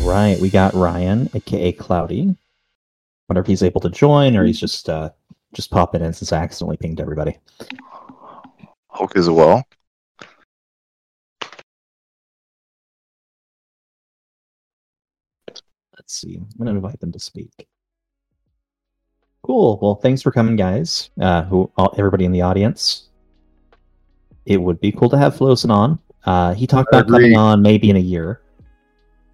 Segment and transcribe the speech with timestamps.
[0.00, 2.34] right, we got Ryan, aka Cloudy.
[3.28, 5.10] Wonder if he's able to join, or he's just uh,
[5.54, 7.38] just popping in since I accidentally pinged everybody.
[8.88, 9.64] Hulk as well.
[15.96, 16.36] Let's see.
[16.36, 17.68] I'm gonna invite them to speak.
[19.42, 19.78] Cool.
[19.80, 21.10] Well, thanks for coming, guys.
[21.20, 23.08] Uh, who all, everybody in the audience.
[24.46, 25.98] It would be cool to have Flosen on.
[26.24, 28.40] Uh, he talked about coming on maybe in a year,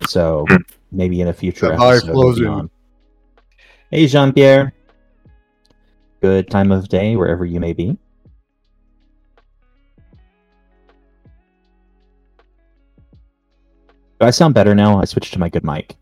[0.06, 0.56] so hmm.
[0.92, 2.12] maybe in a future Hi, episode.
[2.12, 2.50] he'll be Flosen.
[2.52, 2.70] on.
[3.90, 4.72] Hey, Jean Pierre.
[6.20, 7.98] Good time of day wherever you may be.
[14.18, 15.00] Do I sound better now?
[15.00, 15.94] I switched to my good mic.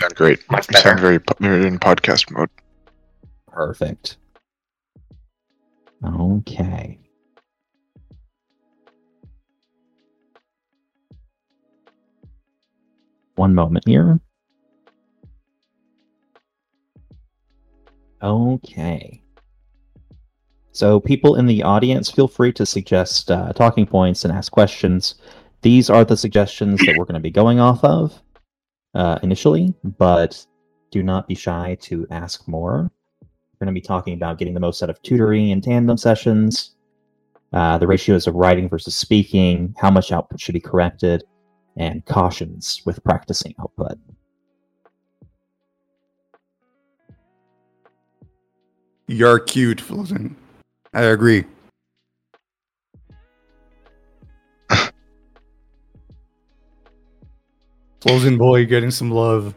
[0.00, 0.50] Sound great.
[0.50, 2.50] Much You sound very po- you're in podcast mode.
[3.46, 4.16] Perfect.
[6.04, 6.98] Okay.
[13.36, 14.20] One moment here.
[18.22, 19.22] Okay.
[20.72, 25.16] So, people in the audience, feel free to suggest uh, talking points and ask questions.
[25.62, 28.20] These are the suggestions that we're going to be going off of
[28.94, 30.44] uh, initially, but
[30.90, 32.90] do not be shy to ask more.
[33.20, 36.74] We're going to be talking about getting the most out of tutoring and tandem sessions,
[37.52, 41.24] uh, the ratios of writing versus speaking, how much output should be corrected,
[41.76, 43.98] and cautions with practicing output.
[49.06, 50.34] You're cute, Flosen.
[50.94, 51.44] I agree.
[58.00, 59.54] Closing boy getting some love.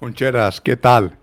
[0.00, 1.16] Concheras, ¿qué tal?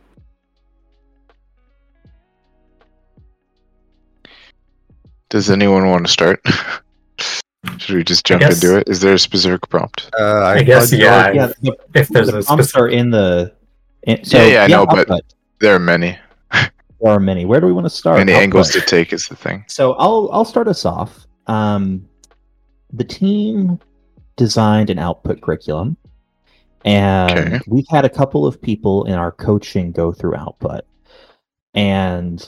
[5.40, 6.46] Does anyone want to start?
[7.78, 8.90] Should we just jump guess- into it?
[8.90, 10.10] Is there a specific prompt?
[10.20, 11.32] Uh, I guess, thought yeah.
[11.32, 13.56] yeah, the, If there's the a prompts specific, are in the.
[14.04, 15.08] In, so, Yeah, yeah, I know, but-
[15.62, 16.20] There are many.
[16.52, 16.70] there
[17.06, 17.46] are many.
[17.46, 18.18] Where do we want to start?
[18.18, 18.44] Many Output.
[18.44, 19.64] angles to take is the thing.
[19.70, 21.26] So I'll I'll start us off.
[21.48, 22.06] Um,
[22.92, 23.80] the team
[24.36, 25.96] designed an output curriculum,
[26.84, 27.60] and Okay.
[27.66, 30.82] we've had a couple of people in our coaching go through output,
[31.74, 32.46] and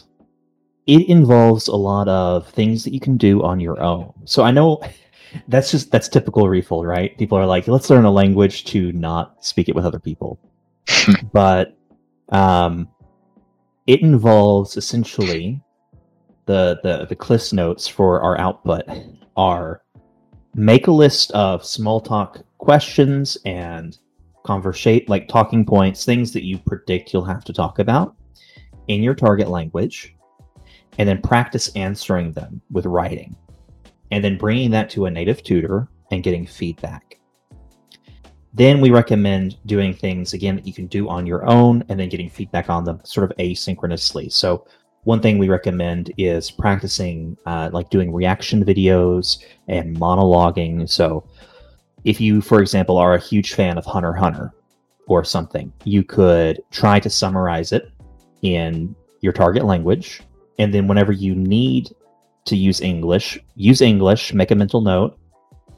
[0.88, 4.14] it involves a lot of things that you can do on your own.
[4.26, 4.82] So I know
[5.48, 7.18] that's just that's typical refold, right?
[7.18, 10.40] People are like, let's learn a language to not speak it with other people,
[11.34, 11.78] but
[12.30, 12.88] um,
[13.88, 15.62] it involves essentially
[16.46, 18.84] the the the cliff notes for our output
[19.38, 19.82] are
[20.56, 23.98] make a list of small talk questions and
[24.44, 28.16] conversate like talking points things that you predict you'll have to talk about
[28.88, 30.16] in your target language
[30.98, 33.36] and then practice answering them with writing
[34.12, 37.20] and then bringing that to a native tutor and getting feedback.
[38.54, 42.10] Then we recommend doing things again that you can do on your own and then
[42.10, 44.32] getting feedback on them sort of asynchronously.
[44.32, 44.68] So
[45.04, 50.90] one thing we recommend is practicing uh, like doing reaction videos and monologuing.
[50.90, 51.26] So
[52.04, 54.52] if you for example are a huge fan of hunter hunter
[55.08, 57.92] or something you could try to summarize it
[58.42, 60.22] in your target language
[60.60, 61.90] and then whenever you need
[62.46, 65.20] to use english use english make a mental note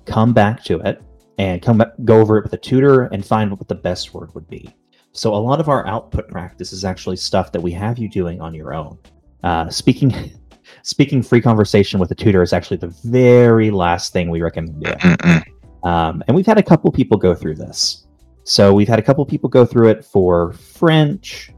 [0.06, 1.02] come back to it
[1.40, 4.34] and come back, go over it with a tutor and find what the best word
[4.36, 4.74] would be
[5.12, 8.42] so a lot of our output practice is actually stuff that we have you doing
[8.42, 8.98] on your own
[9.44, 10.32] uh, speaking
[10.84, 15.44] speaking free conversation with a tutor is actually the very last thing we recommend doing.
[15.84, 18.06] Um, and we've had a couple people go through this.
[18.46, 21.52] So we've had a couple people go through it for French,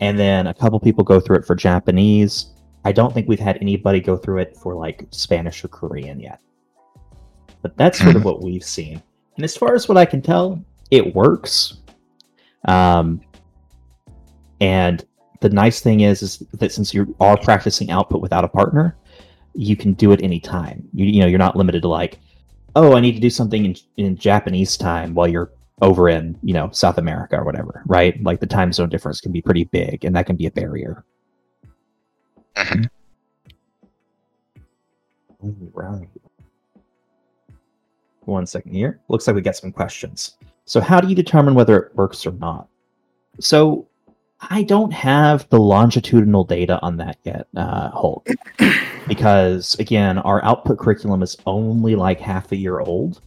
[0.00, 2.54] and then a couple people go through it for Japanese.
[2.88, 6.40] I don't think we've had anybody go through it for like Spanish or Korean yet.
[7.60, 9.02] But that's sort of what we've seen.
[9.36, 11.82] And as far as what I can tell, it works.
[12.66, 13.20] Um,
[14.62, 15.04] and
[15.40, 18.96] the nice thing is, is that since you are practicing output without a partner,
[19.52, 20.88] you can do it anytime.
[20.94, 22.18] You, you know, you're not limited to like,
[22.74, 25.52] oh, I need to do something in, in Japanese time while you're
[25.82, 28.18] over in, you know, South America or whatever, right?
[28.22, 31.04] Like the time zone difference can be pretty big and that can be a barrier.
[32.58, 32.88] Mhm.
[35.72, 36.08] Right.
[38.24, 39.00] One second here.
[39.08, 40.36] Looks like we got some questions.
[40.64, 42.68] So, how do you determine whether it works or not?
[43.40, 43.86] So,
[44.50, 48.28] I don't have the longitudinal data on that yet, uh, Hulk,
[49.08, 53.20] because again, our output curriculum is only like half a year old.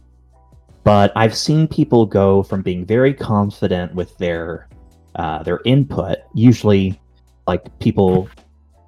[0.84, 4.68] But I've seen people go from being very confident with their
[5.16, 6.98] uh, their input, usually
[7.46, 8.28] like people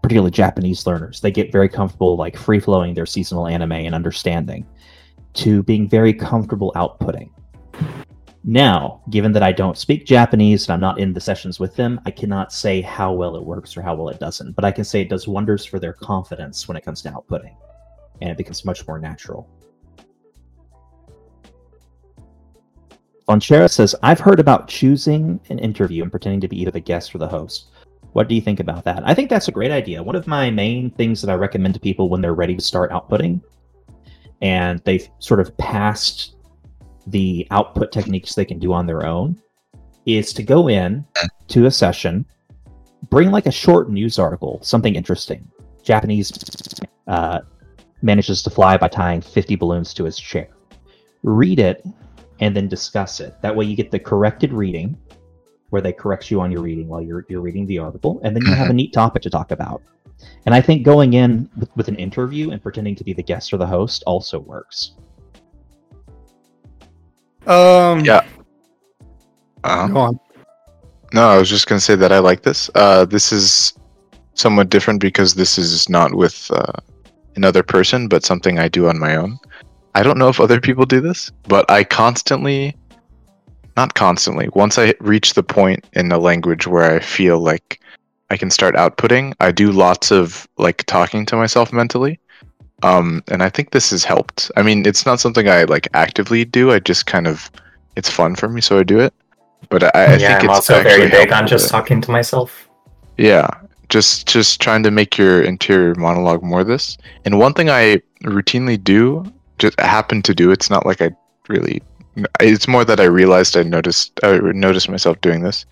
[0.04, 1.22] particularly Japanese learners.
[1.22, 4.66] They get very comfortable like free flowing their seasonal anime and understanding
[5.32, 7.30] to being very comfortable outputting.
[8.44, 11.98] Now, given that I don't speak Japanese and I'm not in the sessions with them,
[12.04, 14.84] I cannot say how well it works or how well it doesn't, but I can
[14.84, 17.56] say it does wonders for their confidence when it comes to outputting,
[18.20, 19.48] and it becomes much more natural.
[23.26, 27.14] Fonchera says, I've heard about choosing an interview and pretending to be either the guest
[27.14, 27.70] or the host.
[28.14, 29.02] What do you think about that?
[29.04, 30.00] I think that's a great idea.
[30.00, 32.92] One of my main things that I recommend to people when they're ready to start
[32.92, 33.42] outputting
[34.40, 36.36] and they've sort of passed
[37.08, 39.42] the output techniques they can do on their own
[40.06, 41.04] is to go in
[41.48, 42.24] to a session,
[43.10, 45.50] bring like a short news article, something interesting.
[45.82, 46.32] Japanese
[47.08, 47.40] uh,
[48.00, 50.50] manages to fly by tying 50 balloons to his chair.
[51.24, 51.84] Read it
[52.38, 53.34] and then discuss it.
[53.42, 54.96] That way you get the corrected reading
[55.74, 58.44] where they correct you on your reading while you're, you're reading the article, and then
[58.46, 59.82] you have a neat topic to talk about.
[60.46, 63.52] And I think going in with, with an interview and pretending to be the guest
[63.52, 64.92] or the host also works.
[67.48, 68.24] Um, Yeah.
[69.64, 70.20] Uh, Go on.
[71.12, 72.70] no, I was just gonna say that I like this.
[72.76, 73.76] Uh, this is
[74.34, 76.78] somewhat different because this is not with uh,
[77.34, 79.40] another person, but something I do on my own.
[79.96, 82.76] I don't know if other people do this, but I constantly,
[83.76, 87.80] not constantly, once I reach the point in the language where I feel like
[88.30, 92.18] I can start outputting, I do lots of like talking to myself mentally.
[92.82, 94.50] Um, and I think this has helped.
[94.56, 96.70] I mean, it's not something I like actively do.
[96.70, 97.50] I just kind of,
[97.96, 99.14] it's fun for me, so I do it.
[99.70, 102.68] But I, I yeah, think I'm it's also very big on just talking to myself.
[103.16, 103.48] Yeah,
[103.88, 106.98] just just trying to make your interior monologue more this.
[107.24, 109.24] And one thing I routinely do,
[109.58, 110.50] just happen to do.
[110.50, 111.10] It's not like I
[111.48, 111.82] really.
[112.40, 114.18] It's more that I realized I noticed.
[114.22, 115.66] I noticed myself doing this.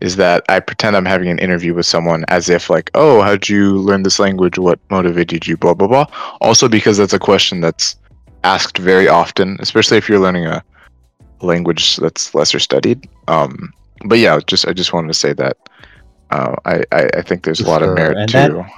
[0.00, 3.48] Is that I pretend I'm having an interview with someone as if like, oh, how'd
[3.48, 4.58] you learn this language?
[4.58, 5.56] What motivated you?
[5.56, 6.06] Blah blah blah.
[6.40, 7.96] Also because that's a question that's
[8.44, 10.62] asked very often, especially if you're learning a
[11.42, 13.06] language that's lesser studied.
[13.28, 13.72] Um,
[14.06, 15.56] but yeah, just I just wanted to say that
[16.30, 18.70] uh, I, I I think there's a lot Sure, of merit and to that-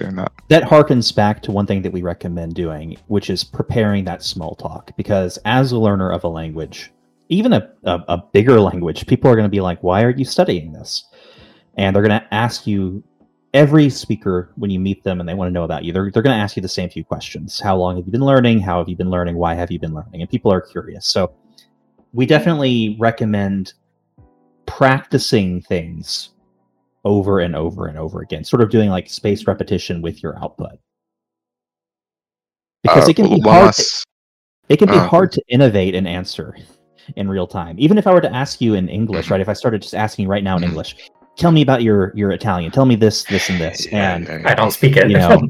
[0.00, 0.32] doing that.
[0.48, 4.54] that harkens back to one thing that we recommend doing, which is preparing that small
[4.54, 4.96] talk.
[4.96, 6.92] Because as a learner of a language,
[7.28, 10.24] even a, a, a bigger language, people are going to be like, why are you
[10.24, 11.04] studying this?
[11.76, 13.02] And they're going to ask you,
[13.54, 16.22] every speaker, when you meet them and they want to know about you, they're, they're
[16.22, 17.60] going to ask you the same few questions.
[17.60, 18.60] How long have you been learning?
[18.60, 19.36] How have you been learning?
[19.36, 20.20] Why have you been learning?
[20.20, 21.06] And people are curious.
[21.06, 21.32] So
[22.12, 23.74] we definitely recommend
[24.66, 26.30] practicing things
[27.04, 30.78] over and over and over again, sort of doing like space repetition with your output.
[32.82, 33.64] Because Uh, it can be one hard.
[33.66, 34.04] last-
[34.68, 36.54] it can be uh, hard to innovate an answer
[37.16, 37.76] in real time.
[37.78, 39.40] Even if I were to ask you in English, right?
[39.40, 40.68] If I started just asking right now in Mhm.
[40.68, 40.96] English,
[41.36, 42.70] tell me about your your Italian.
[42.70, 45.10] Tell me this, this, and this, Yeah, and yeah, I don't speak it.
[45.10, 45.48] you know,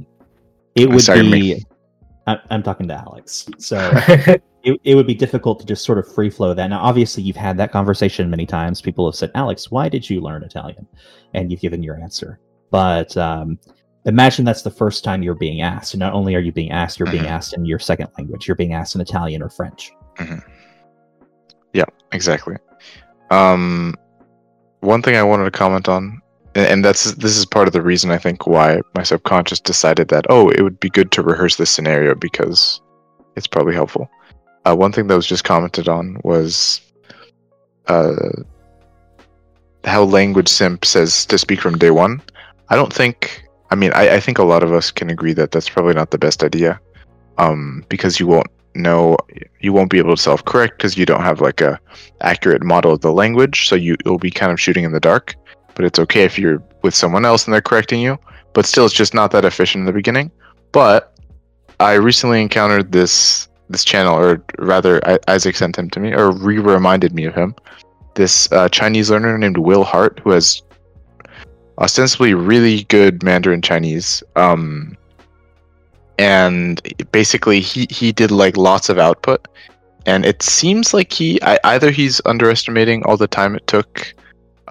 [0.77, 1.31] it would Sorry, be.
[1.31, 1.63] me.
[2.29, 3.91] I, I'm talking to Alex, so
[4.63, 6.67] it, it would be difficult to just sort of free flow that.
[6.69, 8.81] Now, obviously, you've had that conversation many times.
[8.81, 10.87] People have said, Alex, why did you learn Italian?
[11.35, 12.41] And you've given your answer.
[12.71, 13.59] But um,
[14.05, 15.95] imagine that's the first time you're being asked.
[15.95, 17.31] And not only are you being asked, you're being Mhm.
[17.31, 18.47] asked in your second language.
[18.49, 19.93] You're being asked in Italian or French.
[21.73, 22.57] Yeah, exactly.
[23.31, 23.95] Um,
[24.81, 26.21] one thing I wanted to comment on,
[26.55, 30.09] and, and that's this is part of the reason I think why my subconscious decided
[30.09, 32.81] that oh, it would be good to rehearse this scenario because
[33.37, 34.09] it's probably helpful.
[34.69, 36.83] Uh, one thing that was just commented on was
[37.87, 38.15] uh,
[39.85, 42.21] how language simp says to speak from day one.
[42.69, 43.45] I don't think.
[43.71, 46.11] I mean, I, I think a lot of us can agree that that's probably not
[46.11, 46.79] the best idea,
[47.39, 49.17] um, because you won't know,
[49.61, 51.81] you won't be able to self-correct because you don't have like a
[52.21, 55.35] accurate model of the language, so you you'll be kind of shooting in the dark.
[55.75, 58.19] But it's okay if you're with someone else and they're correcting you.
[58.53, 60.31] But still, it's just not that efficient in the beginning.
[60.73, 61.19] But
[61.81, 67.15] I recently encountered this this channel, or rather, Isaac sent him to me, or re-reminded
[67.15, 67.55] me of him.
[68.15, 70.63] This uh, Chinese learner named Will Hart, who has
[71.79, 74.23] ostensibly really good Mandarin Chinese.
[74.37, 74.97] Um,
[76.19, 76.81] and
[77.13, 79.47] basically, he he did like lots of output,
[80.07, 84.15] and it seems like he I, either he's underestimating all the time it took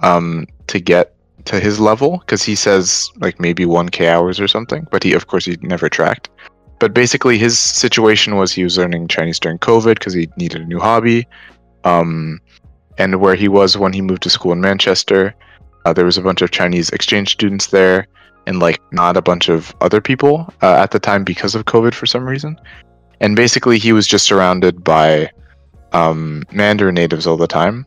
[0.02, 1.14] um, to get
[1.44, 5.28] to his level because he says like maybe 1k hours or something but he of
[5.28, 6.28] course he never tracked
[6.78, 10.64] but basically his situation was he was learning chinese during covid because he needed a
[10.64, 11.26] new hobby
[11.84, 12.40] um,
[12.98, 15.34] and where he was when he moved to school in manchester
[15.84, 18.06] uh, there was a bunch of chinese exchange students there
[18.48, 21.92] and like not a bunch of other people uh, at the time because of covid
[21.92, 22.58] for some reason.
[23.20, 25.30] And basically he was just surrounded by
[25.92, 27.84] um, mandarin natives all the time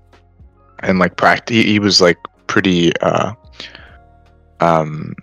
[0.84, 3.34] and like pract- he, he was like pretty uh,
[4.60, 5.16] um,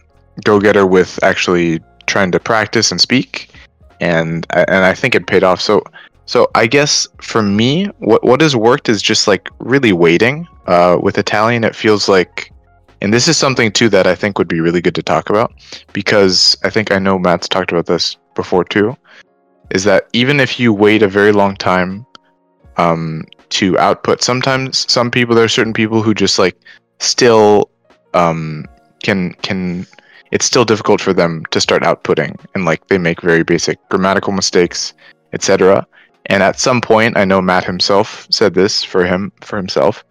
[0.45, 3.51] go getter with actually trying to practice and speak,
[4.01, 5.61] and and I think it paid off.
[5.61, 5.83] So
[6.27, 10.47] so I guess for me, what what has worked is just like really waiting.
[10.67, 12.53] Uh, with Italian, it feels like,
[13.01, 15.51] and this is something too that I think would be really good to talk about
[15.95, 18.95] because I think I know Matt's talked about this before too.
[19.71, 22.05] Is that even if you wait a very long time
[22.77, 26.57] um, to output, sometimes some people there are certain people who just like
[26.99, 27.71] still
[28.13, 28.67] um,
[29.03, 29.87] can can
[30.31, 34.33] it's still difficult for them to start outputting and like they make very basic grammatical
[34.33, 34.95] mistakes
[35.33, 35.87] etc
[36.27, 40.05] and at some point i know matt himself said this for him for himself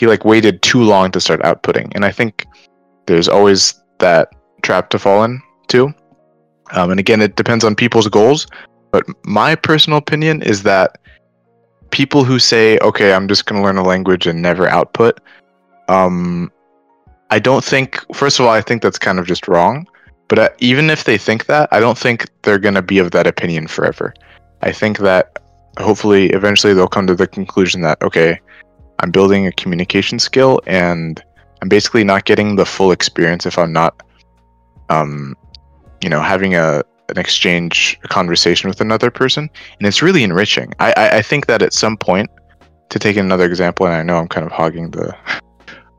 [0.00, 1.92] he like waited too long to start outputting.
[1.94, 2.46] And i think
[3.06, 4.28] there's always that
[4.62, 5.92] trap to fall in too.
[6.72, 8.46] Um, and again it depends on people's goals
[8.92, 10.98] but my personal opinion is that
[11.90, 15.20] people who say okay i'm just going to learn a language and never output
[15.88, 16.52] um,
[17.30, 17.98] I don't think.
[18.14, 19.86] First of all, I think that's kind of just wrong.
[20.28, 23.26] But uh, even if they think that, I don't think they're gonna be of that
[23.26, 24.14] opinion forever.
[24.62, 25.38] I think that
[25.78, 28.38] hopefully, eventually, they'll come to the conclusion that okay,
[29.00, 31.22] I'm building a communication skill, and
[31.62, 34.02] I'm basically not getting the full experience if I'm not,
[34.88, 35.36] um,
[36.02, 40.72] you know, having a an exchange, a conversation with another person, and it's really enriching.
[40.78, 42.30] I, I, I think that at some point,
[42.90, 45.16] to take another example, and I know I'm kind of hogging the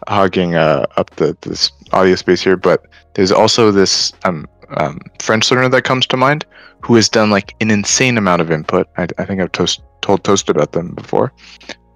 [0.08, 5.52] hogging uh, up the this audio space here, but there's also this um, um, French
[5.52, 6.46] learner that comes to mind
[6.82, 8.88] who has done like an insane amount of input.
[8.98, 11.32] I, I think I've toast, told Toast about them before.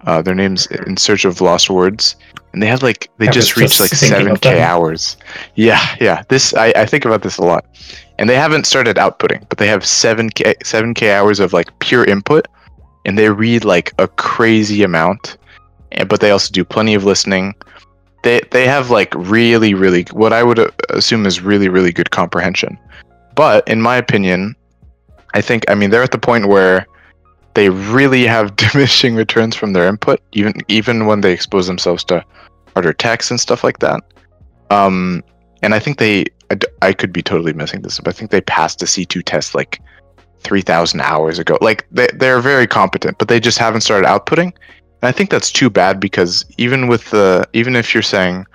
[0.06, 2.14] Uh, their name's In Search of Lost Words,
[2.52, 5.16] and they have like they I just reached just like seven k hours.
[5.56, 6.22] Yeah, yeah.
[6.28, 7.64] This I, I think about this a lot,
[8.18, 11.76] and they haven't started outputting, but they have seven k seven k hours of like
[11.80, 12.46] pure input,
[13.04, 15.38] and they read like a crazy amount,
[15.90, 17.52] and, but they also do plenty of listening.
[18.26, 22.10] They they have like really really what I would uh, assume is really really good
[22.10, 22.76] comprehension,
[23.36, 24.56] but in my opinion,
[25.34, 26.88] I think I mean they're at the point where
[27.54, 32.24] they really have diminishing returns from their input, even even when they expose themselves to
[32.74, 34.02] harder text and stuff like that.
[34.70, 35.22] Um,
[35.62, 36.24] and I think they,
[36.82, 39.80] I could be totally missing this, but I think they passed a C2 test like
[40.40, 41.58] 3,000 hours ago.
[41.60, 44.52] Like they, they're very competent, but they just haven't started outputting.
[45.02, 48.46] I think that's too bad because even with the, even if you're saying,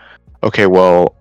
[0.44, 1.16] okay, well,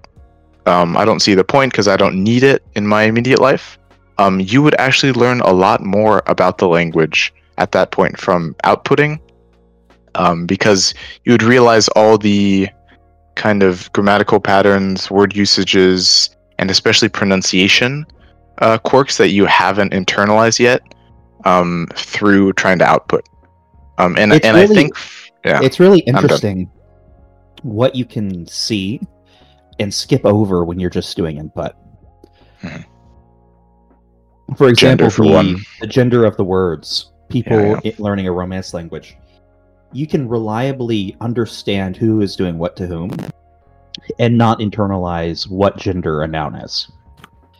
[0.67, 3.79] um, I don't see the point because I don't need it in my immediate life,
[4.19, 8.55] um, you would actually learn a lot more about the language at that point from
[8.65, 9.19] outputting
[10.15, 12.69] um, because you would realize all the
[13.35, 18.07] kind of grammatical patterns, word usages, and especially pronunciation
[18.59, 20.83] uh, quirks that you haven't internalized yet
[21.45, 23.27] um, through trying to output.
[24.01, 24.93] Um, and It's and I think,
[25.45, 26.71] yeah, It's really interesting
[27.63, 29.01] what you can see
[29.79, 31.73] and skip over when you're just doing input.
[32.63, 32.85] Mhm.
[34.57, 35.57] For example, Gender, for the, one.
[35.81, 39.17] the gender of the words, people Yeah, i- learning a romance language,
[39.93, 43.11] you can reliably understand who is doing what to whom
[44.19, 46.91] and not internalize what gender a noun is.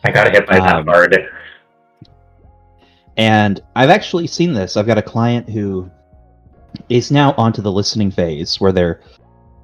[0.03, 1.17] I got hit by that Um, hard.
[3.17, 4.77] And I've actually seen this.
[4.77, 5.89] I've got a client who
[6.89, 9.01] is now onto the listening phase where they're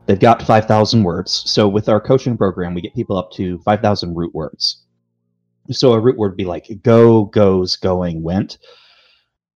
[0.05, 1.43] they've got 5000 words.
[1.45, 4.83] So with our coaching program, we get people up to 5000 root words.
[5.71, 8.57] So a root word would be like go, goes, going, went.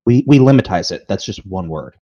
[0.05, 1.07] We we lemmatize it.
[1.07, 1.95] That's just one word.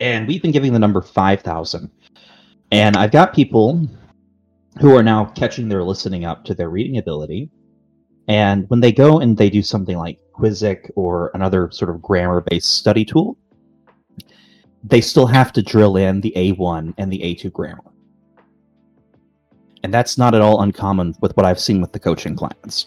[0.00, 1.90] And we've been giving the number 5000.
[2.70, 3.88] And I've got people
[4.80, 7.50] who are now catching their listening up to their reading ability
[8.28, 12.42] and when they go and they do something like Kwiziq or another sort of grammar
[12.42, 13.38] based study tool,
[14.88, 17.82] they still have to drill in the A1 and the A2 grammar.
[19.82, 22.86] And that's not at all uncommon with what I've seen with the coaching clients.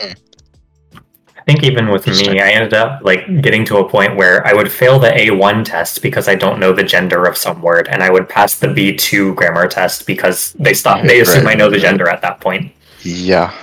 [0.00, 4.52] I think even with me, I ended up like getting to a point where I
[4.52, 8.02] would fail the A1 test because I don't know the gender of some word, and
[8.02, 11.04] I would pass the B2 grammar test because they stop.
[11.04, 11.54] They assume Right.
[11.54, 12.70] I know the gender at that point.
[13.02, 13.54] Yeah.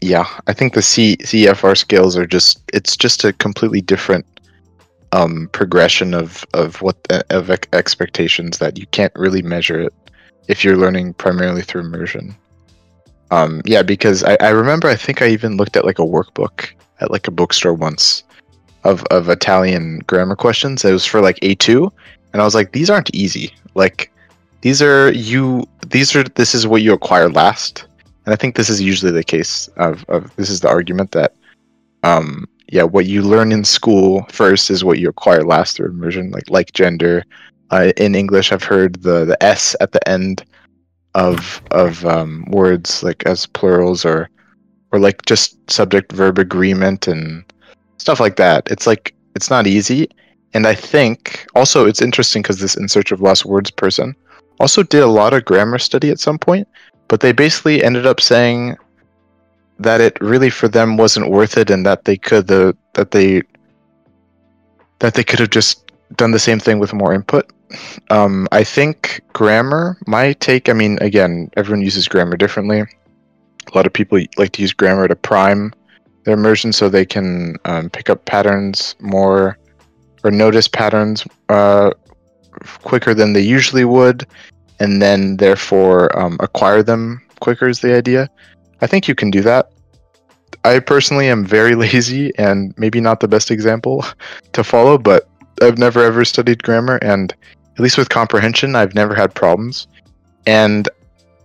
[0.00, 4.24] Yeah, I think the C CEFR scales are just it's just a completely different
[5.12, 9.92] um progression of of what the, of ex- expectations that you can't really measure it
[10.48, 12.34] if you're learning primarily through immersion.
[13.30, 16.70] Um yeah, because I, I remember I think I even looked at like a workbook
[17.00, 18.24] at like a bookstore once
[18.84, 20.84] of of Italian grammar questions.
[20.84, 21.90] It was for like A2
[22.32, 23.52] and I was like these aren't easy.
[23.74, 24.10] Like
[24.62, 27.84] these are you these are this is what you acquire last
[28.30, 31.34] and i think this is usually the case of, of this is the argument that
[32.04, 36.30] um yeah what you learn in school first is what you acquire last through immersion
[36.30, 37.24] like like gender.
[37.72, 40.44] Uh, in English, I've heard the the s at the end
[41.14, 44.28] of of um, words like as plurals or
[44.92, 47.44] or like just subject verb agreement and
[47.98, 48.68] stuff like that.
[48.70, 50.08] It's like it's not easy,
[50.54, 54.16] and I think also it's interesting because this in search of lost words person
[54.60, 56.68] also did a lot of grammar study at some point,
[57.10, 58.76] but they basically ended up saying
[59.80, 63.42] that it really for them wasn't worth it and that they could the that they
[65.00, 67.50] that they could have just done the same thing with more input.
[68.10, 72.80] Um, I think grammar, my take, I mean, again, everyone uses grammar differently.
[72.80, 75.72] A lot of people like to use grammar to prime
[76.24, 79.58] their immersion so they can um, pick up patterns more
[80.22, 81.90] or notice patterns uh,
[82.82, 84.26] quicker than they usually would,
[84.80, 88.28] and then therefore um, acquire them quicker is the idea.
[88.80, 89.70] I think you can do that.
[90.64, 94.04] I personally am very lazy and maybe not the best example
[94.52, 95.28] to follow, but
[95.62, 97.34] I've never ever studied grammar, and
[97.74, 99.86] at least with comprehension, I've never had problems.
[100.46, 100.88] And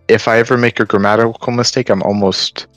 [0.08, 2.68] if I ever make a grammatical mistake, I'm almost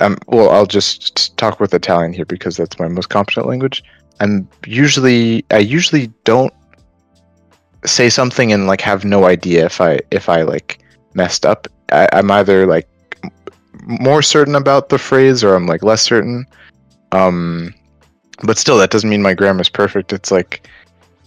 [0.00, 3.84] um, well, I'll just talk with Italian here because that's my most competent language.
[4.20, 6.52] I'm usually I usually don't
[7.84, 10.82] say something and like have no idea if I if I like
[11.14, 11.66] messed up.
[11.90, 12.88] I, I'm either like
[13.86, 16.46] more certain about the phrase or I'm like less certain.
[17.12, 17.74] Um,
[18.44, 20.12] but still, that doesn't mean my grammar is perfect.
[20.12, 20.68] It's like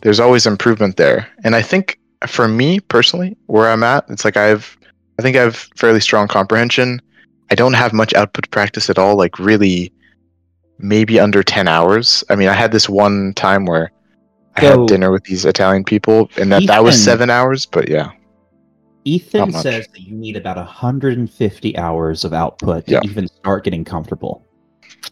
[0.02, 4.38] there's always improvement there, and I think for me personally, where I'm at, it's like
[4.38, 4.78] I've
[5.20, 7.02] I think I have fairly strong comprehension.
[7.52, 9.16] I don't have much output practice at all.
[9.16, 9.94] Like really,
[10.80, 12.24] maybe under ten hours.
[12.30, 13.92] I mean, I had this one time where
[14.58, 17.66] I So- had dinner with these Italian people, and that that was seven hours.
[17.66, 18.12] But yeah,
[19.04, 23.00] Ethan says that you need about 150 hours of output to Yeah.
[23.04, 24.44] even start getting comfortable.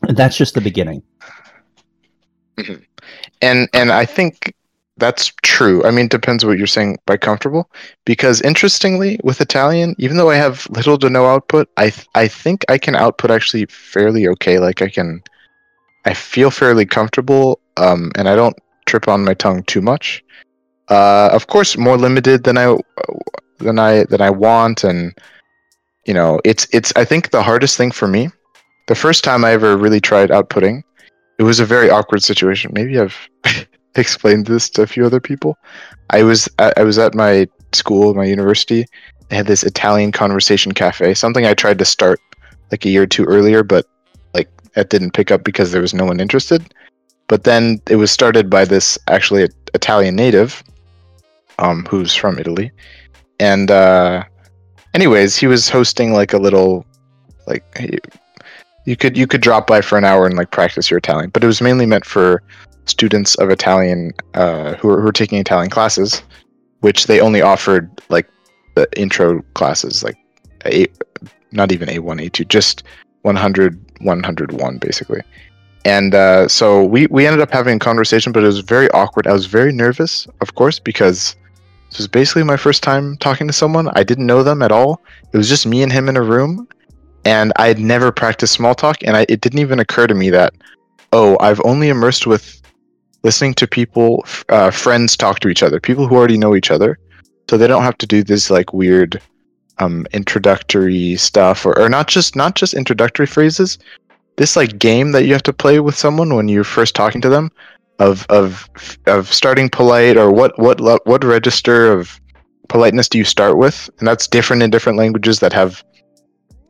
[0.07, 1.03] And that's just the beginning.
[3.41, 4.53] and and I think
[4.97, 5.83] that's true.
[5.85, 7.69] I mean, depends what you're saying by comfortable.
[8.05, 12.27] Because interestingly, with Italian, even though I have little to no output, I th- I
[12.27, 14.60] think I can output actually fairly okay.
[14.60, 15.21] Like I can,
[16.06, 20.24] I feel fairly comfortable, um, and I don't trip on my tongue too much.
[20.89, 22.78] Uh, of course, more limited than I
[23.60, 25.13] than I than I want, and
[26.06, 26.91] you know, it's it's.
[26.96, 28.30] I think the hardest thing for me,
[28.88, 30.84] the first time I ever really tried outputting,
[31.39, 32.72] it was a very awkward situation.
[32.74, 33.17] Maybe I've
[33.96, 35.58] explained this to a few other people.
[36.10, 38.86] I was I, I was at my school, my university.
[39.30, 42.19] They had this Italian conversation cafe, something I tried to start
[42.72, 43.86] like a year or two earlier, but
[44.34, 46.74] like that didn't pick up because there was no one interested.
[47.34, 50.63] But then it was started by this actually Italian native,
[51.58, 52.72] um, who's from Italy,
[53.39, 54.24] and uh,
[54.93, 56.86] anyways, he was hosting like a little
[57.48, 57.65] like
[58.86, 61.43] you could you could drop by for an hour and like practice your Italian, but
[61.43, 62.43] it was mainly meant for
[62.86, 66.22] students of Italian uh, who, are, who taking Italian classes,
[66.82, 68.30] which they only offered like
[68.76, 70.19] the intro classes, like
[70.67, 70.86] a,
[71.52, 72.84] not even A1, A2, just
[73.24, 75.24] 100, 101 basically.
[75.86, 79.28] And uh, so we, we ended up having a conversation, but it was very awkward.
[79.28, 81.36] I was very nervous, of course, because
[81.89, 83.89] this was basically my first time talking to someone.
[83.89, 85.02] I didn't know them at all.
[85.34, 86.67] It was just me and him in a room,
[87.26, 90.30] and I had never practiced small talk, and I, it didn't even occur to me
[90.30, 90.54] that,
[91.12, 92.62] oh, I've only immersed with
[93.24, 96.98] listening to people, uh, friends talk to each other, people who already know each other,
[97.50, 99.22] so they don't have to do this like weird
[99.80, 103.78] um, introductory stuff, or, or not just not just introductory phrases.
[104.38, 107.30] This like game that you have to play with someone when you're first talking to
[107.30, 107.52] them,
[108.00, 108.69] of of
[109.06, 112.19] of starting polite, or what what what register of
[112.69, 115.84] politeness do you start with, and that's different in different languages that have,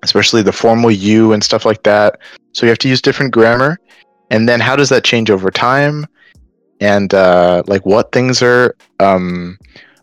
[0.03, 2.19] especially the formal you and stuff like that.
[2.51, 3.79] So you have to use different grammar,
[4.29, 6.05] and then how does that change over time?
[6.83, 9.57] and uh, like what things are um,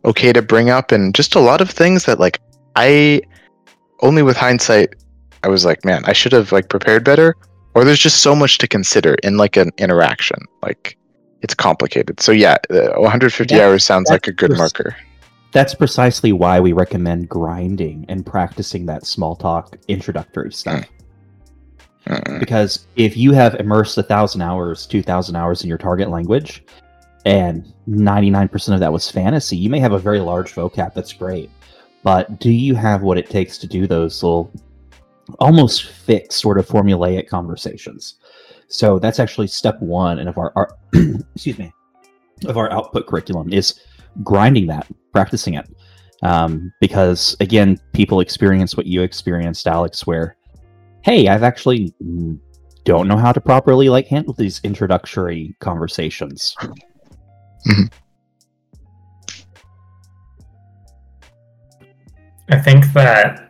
[0.07, 2.41] okay to bring up, and just a lot of things that like
[2.75, 3.21] I
[4.01, 4.95] only with hindsight
[5.43, 7.37] I was like, man, I should have like prepared better.
[7.75, 10.39] Or there's just so much to consider in like an interaction.
[10.63, 10.97] Like
[11.43, 12.21] it's complicated.
[12.21, 14.97] So yeah, uh, 150 That's- hours sounds like a good pres- marker.
[15.53, 20.85] That's precisely why we recommend grinding and practicing that small talk introductory stuff.
[22.07, 22.39] Mm.
[22.39, 26.65] Because if you have immersed a thousand hours, two thousand hours in your target language,
[27.27, 30.95] and ninety nine percent of that was fantasy, you may have a very large vocab.
[30.95, 31.51] That's great,
[32.03, 34.51] but do you have what it takes to do those little,
[35.39, 38.17] almost fixed sort of formulaic conversations.
[38.69, 40.71] So that's actually step one and of our, our
[41.35, 41.73] excuse me
[42.47, 43.81] of our output curriculum is
[44.23, 45.69] grinding that, practicing it.
[46.23, 50.37] Um, because again, people experience what you experienced, Alex, where
[51.03, 52.39] hey, I've actually mm,
[52.85, 56.55] don't know how to properly like handle these introductory conversations.
[56.61, 57.85] Mm-hmm.
[62.51, 63.50] I think that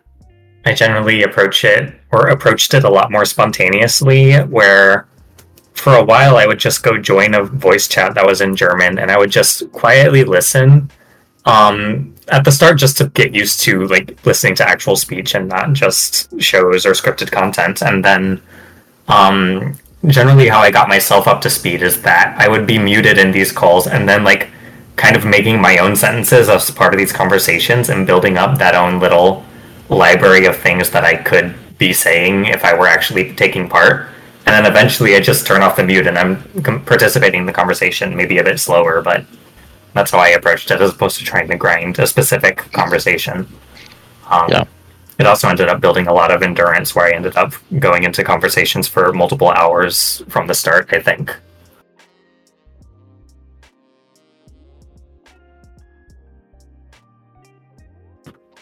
[0.64, 5.06] I generally approach it or approached it a lot more spontaneously, where
[5.72, 8.98] for a while I would just go join a voice chat that was in German
[8.98, 10.90] and I would just quietly listen.
[11.46, 15.48] Um, at the start, just to get used to like listening to actual speech and
[15.48, 17.82] not just shows or scripted content.
[17.82, 18.42] And then,
[19.08, 23.16] um, generally, how I got myself up to speed is that I would be muted
[23.16, 24.50] in these calls and then like
[24.96, 28.74] kind of making my own sentences as part of these conversations and building up that
[28.74, 29.44] own little
[29.90, 34.08] library of things that I could be saying if I were actually taking part.
[34.46, 36.42] And then eventually I just turn off the mute and I'm
[36.84, 39.24] participating in the conversation, maybe a bit slower, but
[39.94, 43.46] that's how I approached it as opposed to trying to grind a specific conversation.
[44.28, 44.64] Um, Yeah.
[45.18, 48.24] It also ended up building a lot of endurance where I ended up going into
[48.24, 51.36] conversations for multiple hours from the start, I think.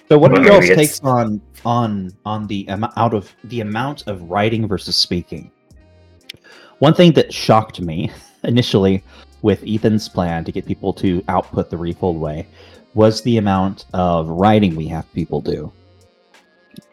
[0.08, 4.22] So, what are y'all's takes on on on the amount out of the amount of
[4.22, 5.50] writing versus speaking?
[6.78, 8.10] One thing that shocked me
[8.44, 9.04] initially
[9.42, 12.46] with Ethan's plan to get people to output the refold way
[12.94, 15.70] was the amount of writing we have people do.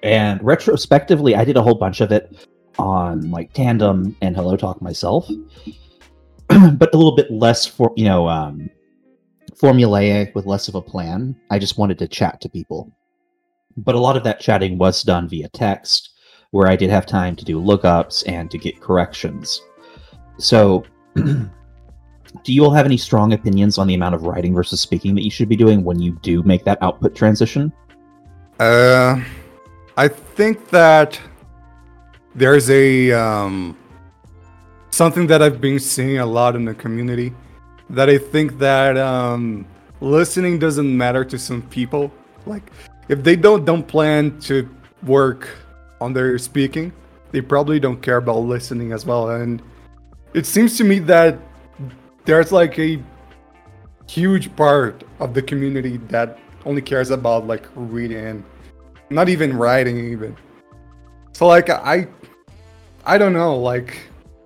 [0.03, 2.47] And retrospectively, I did a whole bunch of it
[2.77, 5.29] on like Tandem and Hello Talk myself,
[6.49, 8.69] but a little bit less for you know um,
[9.53, 11.33] formulaic with less of a plan.
[11.49, 12.91] I just wanted to chat to people
[13.77, 16.13] but a lot of that chatting was done via text
[16.51, 19.61] where i did have time to do lookups and to get corrections
[20.37, 20.83] so
[21.15, 21.49] do
[22.45, 25.31] you all have any strong opinions on the amount of writing versus speaking that you
[25.31, 27.71] should be doing when you do make that output transition
[28.59, 29.21] Uh,
[29.97, 31.19] I think that
[32.35, 33.77] there's a um,
[34.89, 37.33] something that I've been seeing a lot in the community
[37.89, 39.65] that I think that um,
[40.01, 42.11] listening doesn't matter to some people.
[42.45, 42.71] Like
[43.07, 44.69] if they don't don't plan to
[45.03, 45.49] work
[46.01, 46.91] on their speaking,
[47.31, 49.29] they probably don't care about listening as well.
[49.29, 49.61] And
[50.33, 51.39] it seems to me that
[52.25, 53.01] there's like a
[54.07, 58.43] huge part of the community that only cares about like reading
[59.09, 60.35] not even writing even
[61.31, 62.07] so like i
[63.05, 63.99] i don't know like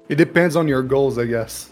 [0.08, 1.72] it depends on your goals i guess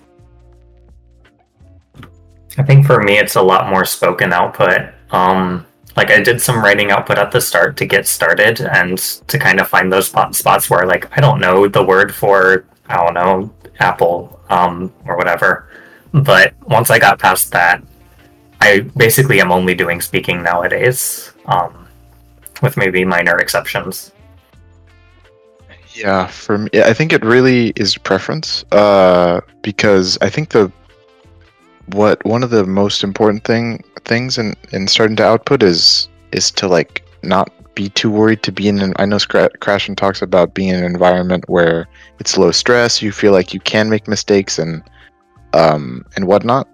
[2.58, 4.90] I think for me, it's a lot more spoken output.
[5.12, 5.67] Um,
[5.98, 9.60] like I did some writing output at the start to get started and to kind
[9.60, 13.16] of find those spot- spots where like I don't know the word for I don't
[13.16, 15.68] know apple um, or whatever.
[16.14, 17.84] But once I got past that,
[18.62, 21.88] I basically am only doing speaking nowadays, um,
[22.62, 24.12] with maybe minor exceptions.
[25.94, 28.64] Yeah, for me, I think it really is preference.
[28.72, 30.72] Uh, because I think the
[31.94, 36.52] what one of the most important thing things in in starting to output is is
[36.52, 38.94] to like not be too worried to be in an.
[38.98, 41.88] I know Scra- and talks about being in an environment where
[42.20, 43.02] it's low stress.
[43.02, 44.82] You feel like you can make mistakes and
[45.54, 46.68] um and whatnot.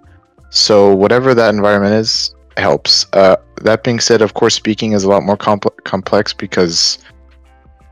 [0.50, 3.06] So whatever that environment is helps.
[3.14, 7.00] Uh, that being said, of course, speaking is a lot more compl- complex because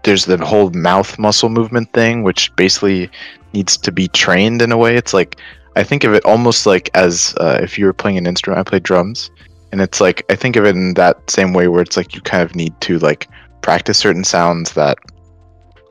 [0.03, 3.09] there's the whole mouth muscle movement thing, which basically
[3.53, 4.95] needs to be trained in a way.
[4.95, 5.37] It's like
[5.75, 8.59] I think of it almost like as uh, if you were playing an instrument.
[8.59, 9.31] I play drums,
[9.71, 12.21] and it's like I think of it in that same way where it's like you
[12.21, 13.27] kind of need to like
[13.61, 14.97] practice certain sounds that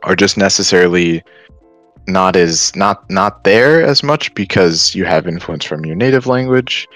[0.03, 1.23] are just necessarily
[2.07, 6.87] not as not not there as much because you have influence from your native language.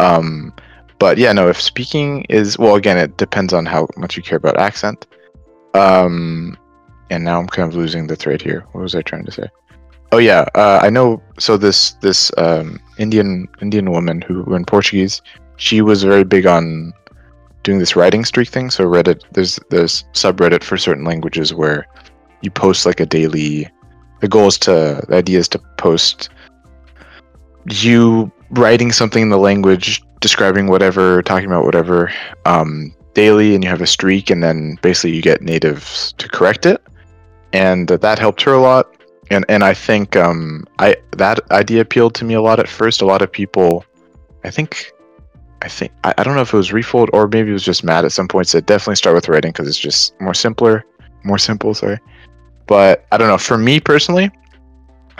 [0.00, 0.52] Um,
[0.98, 1.48] but yeah, no.
[1.48, 5.06] If speaking is well, again, it depends on how much you care about accent.
[5.74, 6.56] Um,
[7.10, 8.66] and now I'm kind of losing the thread here.
[8.72, 9.48] What was I trying to say?
[10.12, 11.22] Oh yeah, uh, I know.
[11.38, 15.20] So this this um, Indian Indian woman who, in Portuguese,
[15.56, 16.92] she was very big on
[17.62, 18.70] doing this writing streak thing.
[18.70, 21.86] So Reddit, there's there's subreddit for certain languages where
[22.42, 23.68] you post like a daily.
[24.20, 26.30] The goal is to the idea is to post
[27.68, 32.12] you writing something in the language, describing whatever, talking about whatever,
[32.44, 36.64] um, daily, and you have a streak, and then basically you get natives to correct
[36.64, 36.80] it,
[37.52, 38.95] and that helped her a lot.
[39.30, 43.00] And and I think um, I that idea appealed to me a lot at first.
[43.02, 43.84] A lot of people,
[44.44, 44.92] I think,
[45.62, 47.82] I think I, I don't know if it was refold or maybe it was just
[47.82, 48.46] Matt at some point.
[48.48, 50.84] Said definitely start with writing because it's just more simpler,
[51.24, 51.74] more simple.
[51.74, 51.98] Sorry,
[52.66, 53.38] but I don't know.
[53.38, 54.30] For me personally,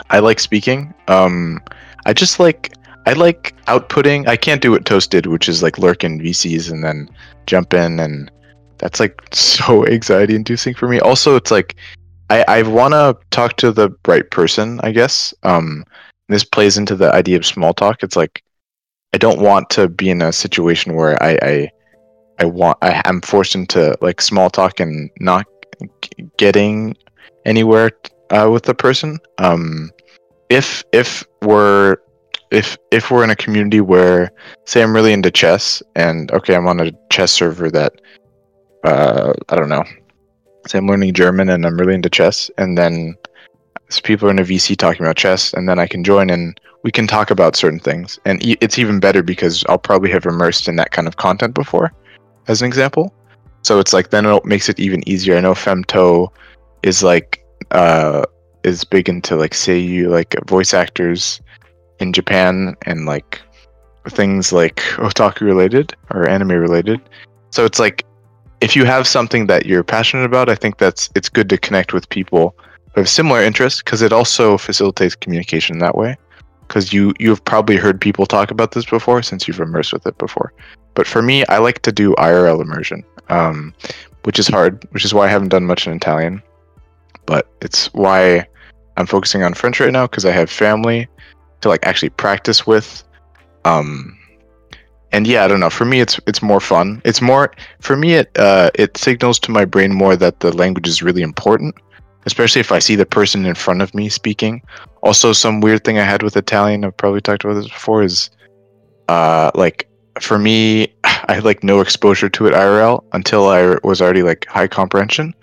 [0.09, 0.93] I like speaking.
[1.07, 1.61] Um,
[2.05, 2.73] I just like
[3.05, 4.27] I like outputting.
[4.27, 7.09] I can't do what Toast did, which is like lurk in VCs and then
[7.45, 8.31] jump in, and
[8.77, 10.99] that's like so anxiety inducing for me.
[10.99, 11.75] Also, it's like
[12.29, 14.79] I I want to talk to the right person.
[14.83, 15.33] I guess.
[15.43, 15.85] Um,
[16.29, 18.03] this plays into the idea of small talk.
[18.03, 18.43] It's like
[19.13, 21.69] I don't want to be in a situation where I, I
[22.39, 25.45] I want I, I'm forced into like small talk and not
[26.01, 26.95] g- getting
[27.45, 27.91] anywhere
[28.29, 29.19] uh, with the person.
[29.37, 29.91] Um,
[30.49, 31.97] if if we're
[32.51, 34.31] if if we're in a community where
[34.65, 37.93] say I'm really into chess and okay I'm on a chess server that
[38.83, 39.83] uh I don't know
[40.67, 43.15] say I'm learning German and I'm really into chess and then
[43.89, 46.59] s- people are in a VC talking about chess and then I can join and
[46.83, 48.19] we can talk about certain things.
[48.25, 51.91] And it's even better because I'll probably have immersed in that kind of content before
[52.47, 53.13] as an example.
[53.63, 55.37] So it's like then it makes it even easier.
[55.37, 56.29] I know Femto
[56.83, 58.23] is like uh
[58.63, 61.41] is big into like say you like voice actors
[61.99, 63.41] in Japan and like
[64.09, 67.01] things like otaku related or anime related.
[67.51, 68.05] So it's like
[68.61, 71.93] if you have something that you're passionate about, I think that's it's good to connect
[71.93, 72.55] with people
[72.93, 76.17] who have similar interests because it also facilitates communication that way.
[76.67, 80.17] Because you you've probably heard people talk about this before since you've immersed with it
[80.17, 80.53] before.
[80.95, 83.73] But for me, I like to do IRL immersion, um,
[84.23, 86.41] which is hard, which is why I haven't done much in Italian.
[87.25, 88.47] But it's why
[88.97, 91.07] I'm focusing on French right now because I have family
[91.61, 93.03] to like actually practice with.
[93.63, 94.16] Um,
[95.11, 95.69] and yeah, I don't know.
[95.69, 97.01] For me, it's it's more fun.
[97.05, 98.15] It's more for me.
[98.15, 101.75] It uh, it signals to my brain more that the language is really important,
[102.25, 104.61] especially if I see the person in front of me speaking.
[105.01, 106.83] Also, some weird thing I had with Italian.
[106.83, 108.03] I've probably talked about this before.
[108.03, 108.29] Is
[109.07, 109.87] uh, like
[110.19, 114.45] for me, I had like no exposure to it IRL until I was already like
[114.47, 115.33] high comprehension,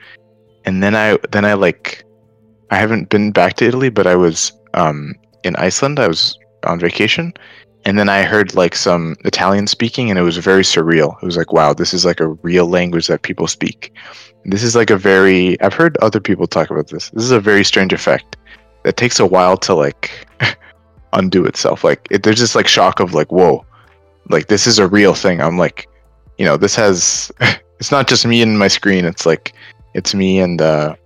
[0.64, 2.04] and then I then I like
[2.70, 5.98] I haven't been back to Italy, but I was um, in Iceland.
[5.98, 7.32] I was on vacation,
[7.84, 11.20] and then I heard like some Italian speaking, and it was very surreal.
[11.22, 13.92] It was like, wow, this is like a real language that people speak.
[14.44, 15.60] This is like a very.
[15.60, 17.10] I've heard other people talk about this.
[17.10, 18.36] This is a very strange effect
[18.84, 20.10] that takes a while to like
[21.12, 21.84] undo itself.
[21.84, 23.64] Like it, there's just like shock of like, whoa,
[24.30, 25.40] like this is a real thing.
[25.40, 25.88] I'm like,
[26.38, 27.30] you know, this has.
[27.80, 29.04] it's not just me and my screen.
[29.04, 29.52] It's like,
[29.94, 30.96] it's me and uh,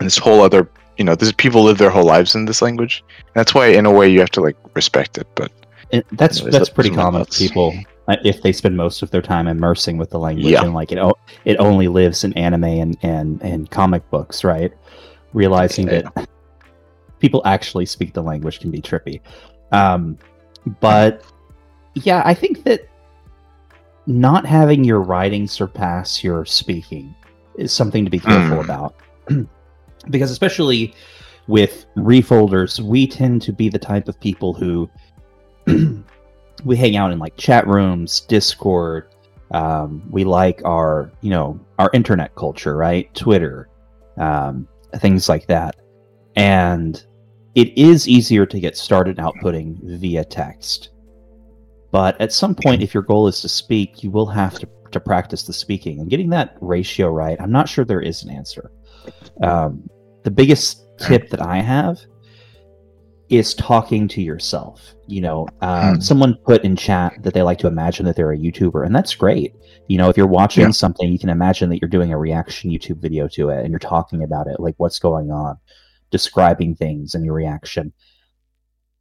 [0.00, 3.02] this whole other you know this people live their whole lives in this language
[3.34, 5.50] that's why in a way you have to like respect it but
[5.94, 7.74] It, that's Anyways, that's that- pretty those are my common with people
[8.08, 10.62] uh, if they spend most of their time immersing with the language Yeah.
[10.62, 10.98] and like it
[11.44, 14.72] it only lives in anime and and and comic books, right?
[15.32, 16.28] Realizing that
[17.18, 19.20] people actually speak the language can be trippy.
[19.72, 20.18] Um,
[20.80, 21.24] but
[21.94, 22.88] yeah, I think that
[24.06, 27.14] not having your writing surpass your speaking
[27.56, 28.64] is something to be careful Mm.
[28.64, 28.94] about.
[30.10, 30.94] because especially
[31.46, 34.90] with refolders, we tend to be the type of people who
[36.64, 39.08] we hang out in like chat rooms, Discord.
[39.50, 43.12] Um, we like our, you know, our internet culture, right?
[43.14, 43.68] Twitter,
[44.18, 45.76] um, things like that.
[46.36, 47.04] And
[47.54, 50.90] it is easier to get started outputting via text.
[51.92, 54.98] But at some point, if your goal is to speak, you will have to, to
[54.98, 57.40] practice the speaking and getting that ratio right.
[57.40, 58.72] I'm not sure there is an answer.
[59.42, 59.88] Um,
[60.24, 62.00] the biggest tip that I have
[63.30, 64.94] is talking to yourself.
[65.06, 66.00] You know, uh, Hmm.
[66.00, 69.14] someone put in chat that they like to imagine that they're a YouTuber, and that's
[69.14, 69.54] great.
[69.88, 70.70] You know, if you're watching Yeah.
[70.70, 73.78] something, you can imagine that you're doing a reaction YouTube video to it and you're
[73.78, 75.56] talking about it, like what's going on,
[76.10, 77.92] describing things and your reaction.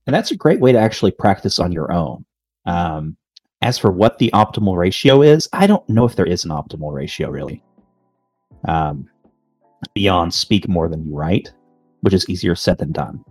[0.08, 2.26] And that's a great way to actually practice on your own.
[2.66, 3.16] Um,
[3.62, 6.92] as for what the optimal ratio is, I don't know if there is an optimal
[6.92, 7.64] ratio really.
[8.68, 9.08] Um,
[9.94, 11.54] beyond speak more than you write,
[12.02, 13.24] which is easier said than done.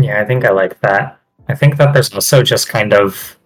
[0.00, 1.18] Yeah, I think I like that.
[1.48, 3.36] I think that there's also just kind of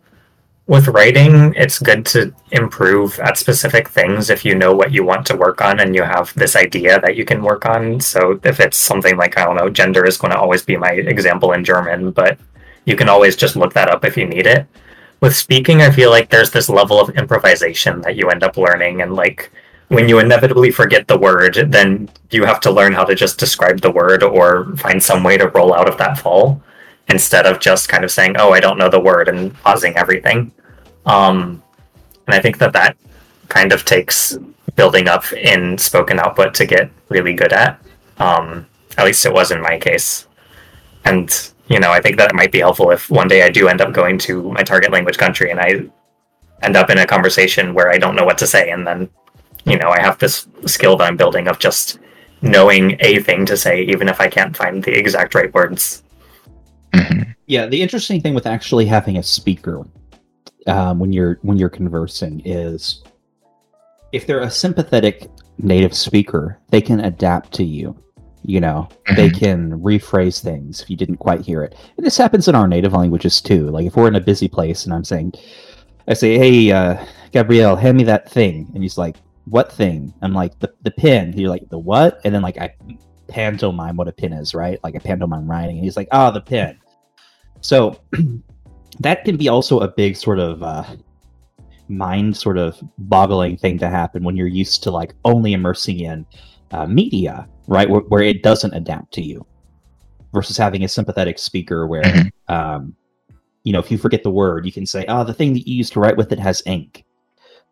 [0.66, 5.26] with writing, it's good to improve at specific things if you know what you want
[5.26, 8.00] to work on and you have this idea that you can work on.
[8.00, 10.92] So if it's something like I don't know, gender is going to always be my
[10.92, 12.38] example in German, but
[12.86, 14.66] you can always just look that up if you need it.
[15.20, 19.02] With speaking, I feel like there's this level of improvisation that you end up learning
[19.02, 19.50] and like
[19.94, 23.80] when you inevitably forget the word, then you have to learn how to just describe
[23.80, 26.62] the word or find some way to roll out of that fall
[27.08, 30.52] instead of just kind of saying, "Oh, I don't know the word" and pausing everything.
[31.06, 31.62] Um,
[32.26, 32.96] and I think that that
[33.48, 34.36] kind of takes
[34.76, 37.78] building up in spoken output to get really good at.
[38.18, 40.26] Um, at least it was in my case.
[41.04, 41.30] And
[41.68, 43.80] you know, I think that it might be helpful if one day I do end
[43.80, 45.86] up going to my target language country and I
[46.62, 49.08] end up in a conversation where I don't know what to say, and then
[49.64, 51.98] you know I have this skill that I'm building of just
[52.42, 56.02] knowing a thing to say, even if I can't find the exact right words.
[56.94, 57.34] Mhm.
[57.46, 59.84] Yeah, the interesting thing with actually having a speaker
[60.66, 63.02] um, when you're when you're conversing is
[64.12, 67.96] if they're a sympathetic native speaker, they can adapt to you
[68.46, 71.74] You know, they can rephrase things if you didn't quite hear it.
[71.96, 73.70] And this happens in our native languages too.
[73.70, 75.32] Like if we're in a busy place and I'm saying,
[76.08, 80.32] I say, "Hey, uh, Gabrielle, hand me that thing," and he's like, "What thing?" I'm
[80.32, 82.74] like, "The the pin." You're like, "The what?" And then like I
[83.28, 84.78] pantomime what a pin is, right?
[84.84, 86.76] Like a pantomime writing, and he's like, "Ah, the pin."
[87.60, 88.00] So
[89.00, 90.84] that can be also a big sort of uh,
[91.88, 96.26] mind sort of boggling thing to happen when you're used to like only immersing in
[96.70, 99.46] uh, media, right, where, where it doesn't adapt to you,
[100.32, 102.30] versus having a sympathetic speaker where, Mhm.
[102.48, 102.94] um,
[103.64, 105.74] you know, if you forget the word, you can say, "Oh, the thing that you
[105.74, 107.04] used to write with it has ink."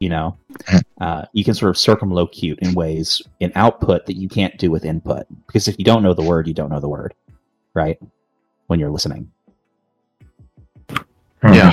[0.03, 0.83] You know, Mhm.
[1.01, 4.85] uh, you can sort of circumlocute in ways in output that you can't do with
[4.85, 7.15] input because if you don't know the word, you don't know the word,
[7.73, 8.01] right?
[8.67, 9.31] When you're listening.
[11.41, 11.55] Hmm.
[11.55, 11.73] Yeah.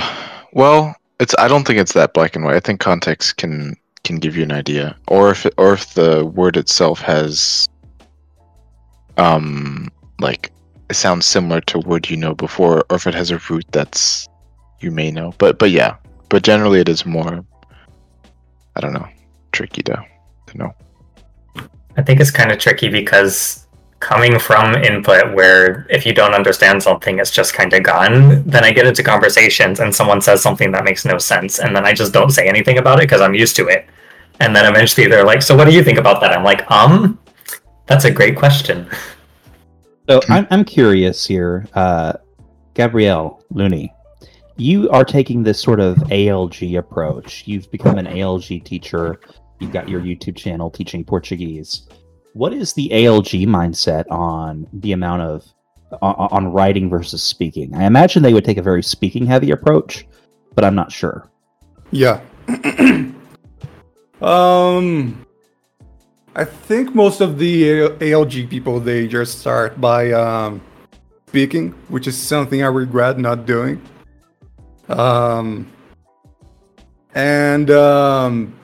[0.52, 1.34] Well, it's.
[1.40, 2.54] I don't think it's that black and white.
[2.54, 6.24] I think context can can give you an idea, or if it, or if the
[6.24, 7.68] word itself has,
[9.16, 9.90] um,
[10.20, 10.52] like
[10.88, 14.28] it sounds similar to word you know before, or if it has a root that's
[14.78, 15.34] you may know.
[15.38, 15.96] But but yeah.
[16.28, 17.44] But generally, it is more.
[18.80, 19.06] I don't know.
[19.52, 20.02] Tricky to
[20.46, 20.74] to know.
[21.98, 23.66] I think it's kind of tricky because
[24.00, 28.64] coming from input where if you don't understand something, it's just kind of gone, then
[28.64, 31.58] I get into conversations and someone says something that makes no sense.
[31.58, 33.86] And then I just don't say anything about it because I'm used to it.
[34.40, 36.32] And then eventually they're like, So what do you think about that?
[36.32, 37.18] I'm like, Um,
[37.86, 38.88] that's a great question.
[40.08, 42.14] So I'm, I'm curious here, uh,
[42.72, 43.92] Gabrielle Looney.
[44.60, 47.44] You are taking this sort of ALG approach.
[47.46, 49.18] You've become an ALG teacher.
[49.58, 51.88] You've got your YouTube channel teaching Portuguese.
[52.34, 55.46] What is the ALG mindset on the amount of
[56.02, 57.74] on, on writing versus speaking?
[57.74, 60.06] I imagine they would take a very speaking heavy approach,
[60.54, 61.30] but I'm not sure.
[61.90, 62.20] Yeah.
[64.20, 65.26] um,
[66.36, 70.60] I think most of the ALG people they just start by um,
[71.28, 73.80] speaking, which is something I regret not doing.
[74.90, 75.70] Um,
[77.14, 78.54] and um,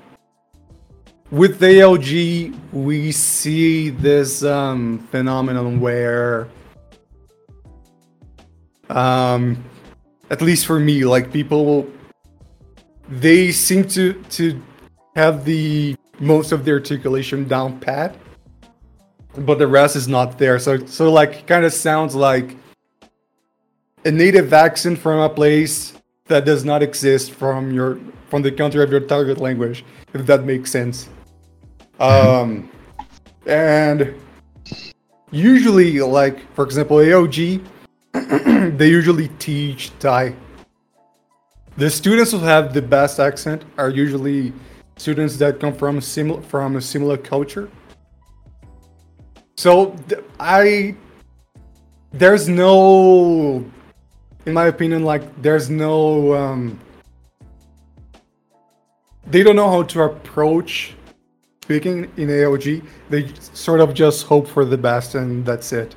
[1.31, 6.49] with ALG, we see this um, phenomenon where,
[8.91, 9.65] um,
[10.31, 11.89] at least for me, like people
[13.09, 14.61] they seem to to
[15.15, 18.17] have the most of the articulation down pat
[19.39, 20.59] but the rest is not there.
[20.59, 22.57] So so like kind of sounds like
[24.05, 25.93] a native accent from a place
[26.29, 29.85] that does not exist from your from the country of your target language
[30.15, 31.09] if that makes sense
[32.01, 32.71] um
[33.47, 34.15] and
[35.31, 37.65] usually like for example ALG
[38.79, 40.35] they usually teach thai
[41.77, 44.55] the students who have the best accent are usually
[44.97, 47.69] students that come from similar from a similar culture.
[49.57, 50.97] So th- I
[52.13, 53.63] there's no
[54.47, 56.81] in my opinion like there's no um
[59.27, 60.95] they don't know how to approach
[61.67, 62.81] speaking in ALG.
[63.11, 65.97] They sort of just hope for the best and that's it.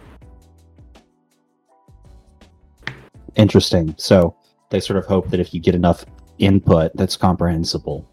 [3.36, 3.94] Interesting.
[3.98, 4.36] So
[4.72, 6.06] they sort of hope that if you get enough
[6.40, 8.04] input that's comprehensible,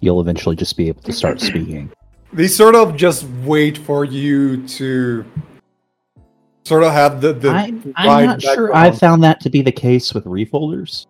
[0.00, 1.90] you'll eventually just be able to start speaking.
[2.34, 5.24] They sort of just wait for you to
[6.64, 8.94] sort of have the the I'm, I'm right not sure background.
[8.94, 11.06] I found that to be the case with refolders,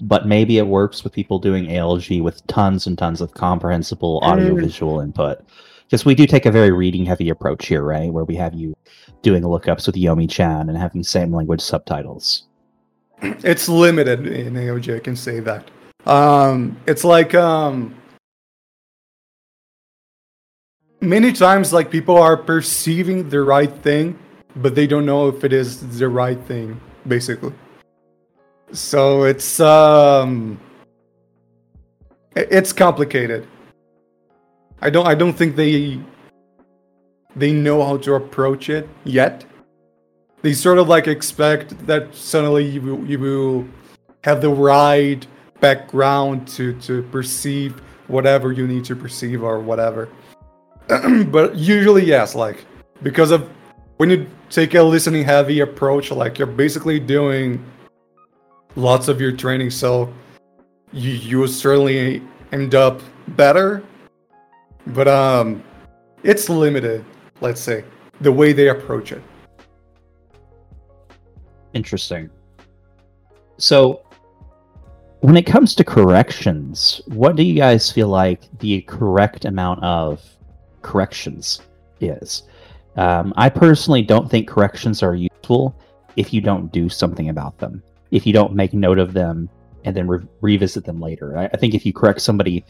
[0.00, 5.00] but maybe it works with people doing ALG with tons and tons of comprehensible audiovisual
[5.00, 5.38] input.
[5.84, 8.12] Because we do take a very reading heavy approach here, right?
[8.12, 8.76] Where we have you
[9.22, 12.44] doing lookups with Yomichan and having same language subtitles.
[13.22, 14.94] it's limited in ALG.
[14.94, 15.70] I can say that.
[16.06, 17.94] Um, it's like um,
[21.00, 24.18] many times, like people are perceiving the right thing,
[24.58, 27.52] but they don't know if it is the right thing, basically.
[28.72, 30.60] So it's um,
[32.36, 33.46] it's complicated.
[34.82, 36.00] I don't I don't think they
[37.36, 39.44] they know how to approach it yet
[40.42, 43.68] they sort of like expect that suddenly you will, you will
[44.24, 45.26] have the right
[45.60, 50.08] background to to perceive whatever you need to perceive or whatever
[51.26, 52.64] but usually yes like
[53.02, 53.48] because of
[53.98, 57.64] when you take a listening heavy approach like you're basically doing
[58.74, 60.12] lots of your training so
[60.92, 62.22] you you certainly
[62.52, 63.84] end up better
[64.88, 65.62] but um
[66.22, 67.04] it's limited
[67.40, 67.84] let's say
[68.22, 69.22] the way they approach it
[71.74, 72.30] Interesting.
[73.58, 74.02] So,
[75.20, 80.22] when it comes to corrections, what do you guys feel like the correct amount of
[80.82, 81.60] corrections
[82.00, 82.44] is?
[82.98, 85.80] Um, I personally don't think corrections are useful
[86.16, 87.80] if you don't do something about them.
[88.10, 89.48] If you don't make note of them
[89.84, 91.38] and then re- revisit them later.
[91.38, 92.64] I, I think if you correct somebody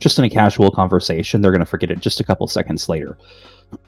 [0.00, 3.18] just in a casual conversation, they're going to forget it just a couple seconds later.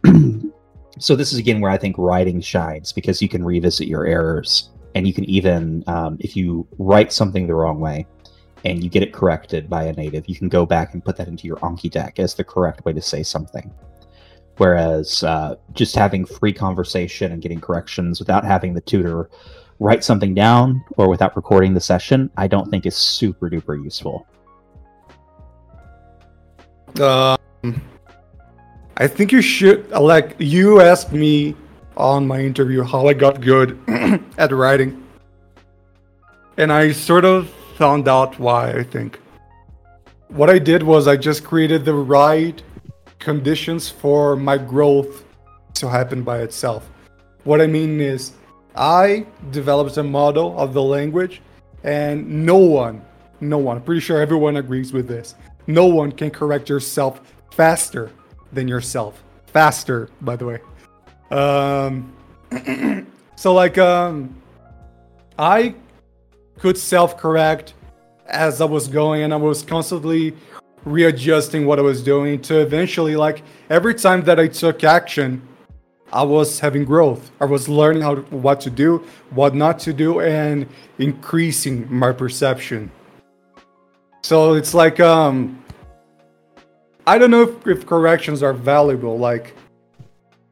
[0.98, 4.68] so this is again where I think writing shines because you can revisit your errors
[4.94, 8.06] and you can even um, if you write something the wrong way
[8.66, 11.28] and you get it corrected by a native, you can go back and put that
[11.28, 13.72] into your Anki deck as the correct way to say something.
[14.56, 19.28] Whereas uh, just having free conversation and getting corrections without having the tutor
[19.78, 24.26] write something down or without recording the session, I don't think is super duper useful.
[27.00, 27.82] Um,
[28.96, 31.54] I think you should like you asked me
[31.96, 33.78] on my interview how I got good
[34.38, 35.06] at writing,
[36.56, 38.70] and I sort of found out why.
[38.70, 39.20] I think
[40.28, 42.62] what I did was I just created the right
[43.26, 45.24] conditions for my growth
[45.74, 46.88] to happen by itself.
[47.42, 48.30] What I mean is,
[48.76, 51.42] I developed a model of the language,
[51.82, 53.04] and no one,
[53.40, 55.34] no one, pretty sure everyone agrees with this,
[55.66, 57.20] no one can correct yourself
[57.50, 58.12] faster
[58.52, 59.24] than yourself.
[59.46, 60.58] Faster, by the way.
[61.32, 62.14] Um,
[63.34, 64.40] so, like, um,
[65.36, 65.74] I
[66.60, 67.74] could self correct
[68.28, 70.36] as I was going, and I was constantly
[70.86, 75.46] readjusting what I was doing to eventually, like, every time that I took action,
[76.12, 77.30] I was having growth.
[77.40, 80.66] I was learning how to, what to do, what not to do, and
[80.98, 82.90] increasing my perception.
[84.22, 85.62] So it's like um
[87.06, 89.18] I don't know if, if corrections are valuable.
[89.18, 89.56] Like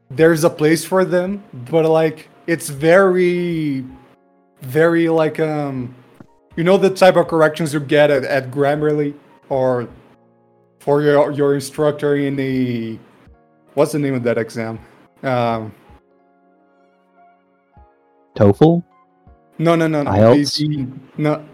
[0.09, 3.85] there's a place for them, but like it's very
[4.61, 5.95] very like um
[6.55, 9.13] you know the type of corrections you get at, at Grammarly
[9.49, 9.87] or
[10.85, 12.99] for your your instructor in the
[13.73, 14.79] what's the name of that exam?
[15.23, 15.73] Um,
[18.35, 18.83] TOEFL?
[19.57, 20.11] no, no, no, no.
[20.11, 20.57] IELTS?
[20.57, 21.45] The, the, no,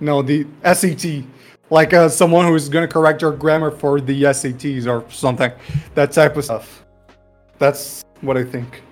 [0.00, 1.24] no, the SAT.
[1.70, 5.52] Like uh, someone who's going to correct your grammar for the SATs or something.
[5.94, 6.86] That type of stuff.
[7.58, 8.82] That's what I think.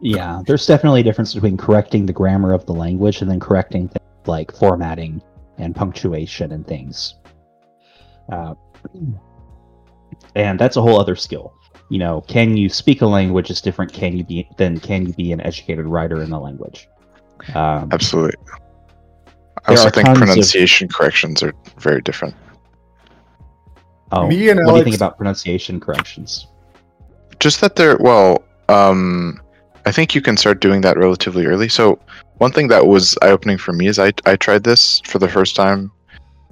[0.00, 3.88] Yeah, there's definitely a difference between correcting the grammar of the language and then correcting
[3.88, 5.22] things like formatting
[5.58, 7.14] and punctuation and things.
[8.30, 8.54] Uh,
[10.34, 11.54] and that's a whole other skill.
[11.90, 15.12] You know, can you speak a language is different can you be than can you
[15.12, 16.88] be an educated writer in the language.
[17.54, 18.36] Um, Absolutely.
[19.66, 22.34] I also think tons of- pronunciation corrections are very different.
[24.12, 26.46] oh, Me and what do you think about pronunciation corrections?
[27.38, 29.40] Just that they're well, um,
[29.86, 31.68] I think you can start doing that relatively early.
[31.68, 31.98] So
[32.38, 35.28] one thing that was eye opening for me is I I tried this for the
[35.28, 35.90] first time.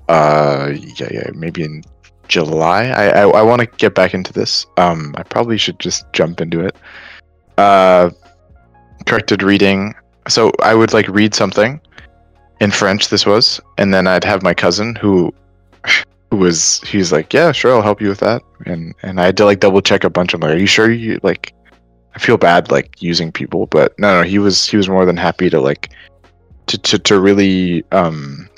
[0.09, 1.83] Uh, yeah, yeah, maybe in
[2.29, 2.87] July.
[2.87, 4.67] I I, I want to get back into this.
[4.77, 6.77] Um, I probably should just jump into it.
[7.59, 8.11] Uh,
[9.07, 9.95] corrected reading.
[10.29, 11.81] So I would like read something
[12.61, 13.09] in French.
[13.09, 15.35] This was, and then I'd have my cousin who
[16.31, 19.37] who was he's like, yeah, sure, I'll help you with that, and and I had
[19.39, 20.35] to like double check a bunch.
[20.35, 21.55] I'm like, are you sure you like?
[22.15, 25.17] I feel bad like using people, but no, no, he was he was more than
[25.17, 25.91] happy to like
[26.67, 28.49] to to to really um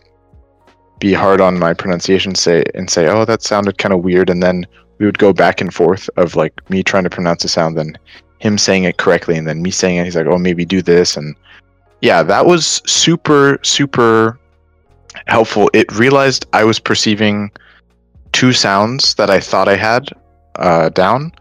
[0.99, 4.43] be hard on my pronunciation, say and say, oh, that sounded kind of weird, and
[4.43, 4.67] then
[4.99, 7.97] we would go back and forth of like me trying to pronounce a sound, then
[8.39, 10.05] him saying it correctly, and then me saying it.
[10.05, 11.37] He's like, oh, maybe do this, and
[12.01, 14.39] yeah, that was super super
[15.27, 15.71] helpful.
[15.73, 17.51] It realized I was perceiving
[18.33, 20.09] two sounds that I thought I had
[20.57, 21.33] uh, down,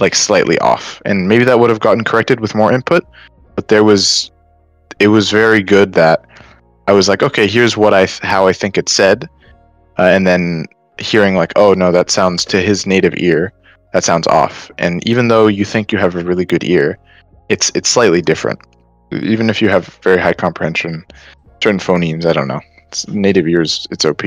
[0.00, 3.04] like slightly off, and maybe that would have gotten corrected with more input.
[3.54, 4.30] But there was,
[4.98, 6.24] it was very good that
[6.86, 9.28] I was like, okay, here's what I th- how I think it said,
[9.98, 10.66] uh, and then
[10.98, 13.52] hearing like, oh no, that sounds to his native ear,
[13.92, 14.70] that sounds off.
[14.78, 16.98] And even though you think you have a really good ear,
[17.48, 18.60] it's it's slightly different.
[19.12, 21.04] Even if you have very high comprehension,
[21.62, 22.60] certain phonemes, I don't know.
[22.88, 24.22] It's native ears, it's OP.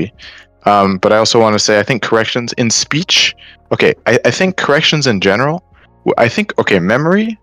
[0.66, 3.34] Um, but I also want to say, I think corrections in speech.
[3.74, 5.64] Okay, I, I think corrections in general.
[6.16, 7.36] I think okay, memory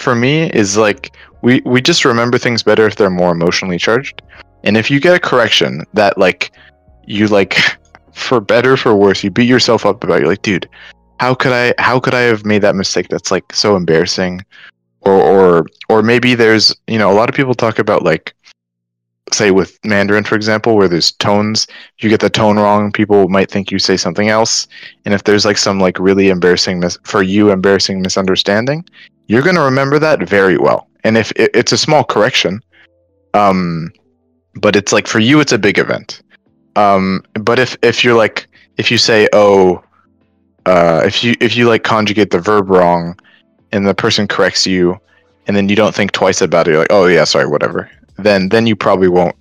[0.00, 4.20] for me is like we we just remember things better if they're more emotionally charged.
[4.64, 6.50] And if you get a correction that like
[7.04, 7.56] you like
[8.12, 10.18] for better for worse, you beat yourself up about.
[10.18, 10.68] You're like, dude,
[11.20, 13.06] how could I how could I have made that mistake?
[13.08, 14.44] That's like so embarrassing.
[15.02, 18.34] Or or or maybe there's you know a lot of people talk about like
[19.32, 21.66] say with Mandarin for example where there's tones
[21.98, 24.66] you get the tone wrong people might think you say something else.
[25.04, 28.84] And if there's like some like really embarrassing mis- for you embarrassing misunderstanding
[29.26, 30.88] you're going to remember that very well.
[31.02, 32.62] And if it, it's a small correction
[33.34, 33.92] um
[34.54, 36.22] but it's like for you it's a big event.
[36.76, 38.46] Um but if if you're like
[38.76, 39.82] if you say oh
[40.66, 43.18] uh, if you if you like conjugate the verb wrong
[43.72, 44.98] and the person corrects you
[45.46, 47.88] and then you don't think twice about it you're like oh yeah sorry whatever
[48.18, 49.36] then then you probably won't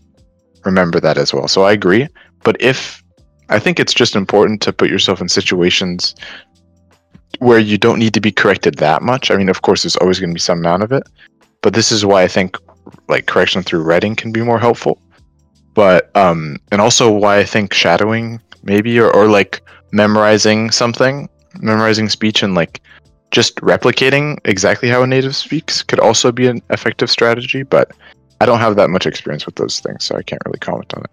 [0.64, 1.48] remember that as well.
[1.48, 2.08] So i agree.
[2.44, 3.04] But if
[3.50, 6.16] i think it's just important to put yourself in situations
[7.40, 9.32] where you don't need to be corrected that much.
[9.32, 11.04] I mean of course there's always going to be some amount of it.
[11.62, 12.58] But this is why i think
[13.08, 15.02] like correction through writing can be more helpful.
[15.74, 19.62] But um and also why i think shadowing maybe or, or like
[19.92, 21.30] memorizing something
[21.62, 22.82] memorizing speech and like
[23.32, 27.64] just replicating exactly how a native speaks could also be an effective strategy.
[27.64, 27.92] But
[28.42, 31.04] i don't have that much experience with those things so i can't really comment on
[31.04, 31.12] it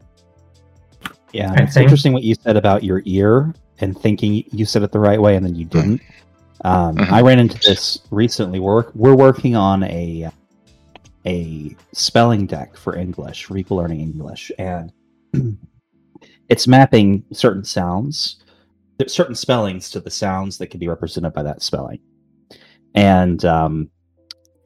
[1.32, 4.82] Yeah, I it's think- interesting what you said about your ear and thinking you said
[4.82, 6.00] it the right way and then you didn't.
[6.64, 7.10] Um, Mhm.
[7.10, 8.60] I ran into this recently.
[8.60, 10.30] We're we're working on a
[11.26, 14.92] a spelling deck for English, for people learning English, and
[16.50, 18.36] it's mapping certain sounds,
[19.06, 21.98] certain spellings to the sounds that can be represented by that spelling,
[22.94, 23.88] and um,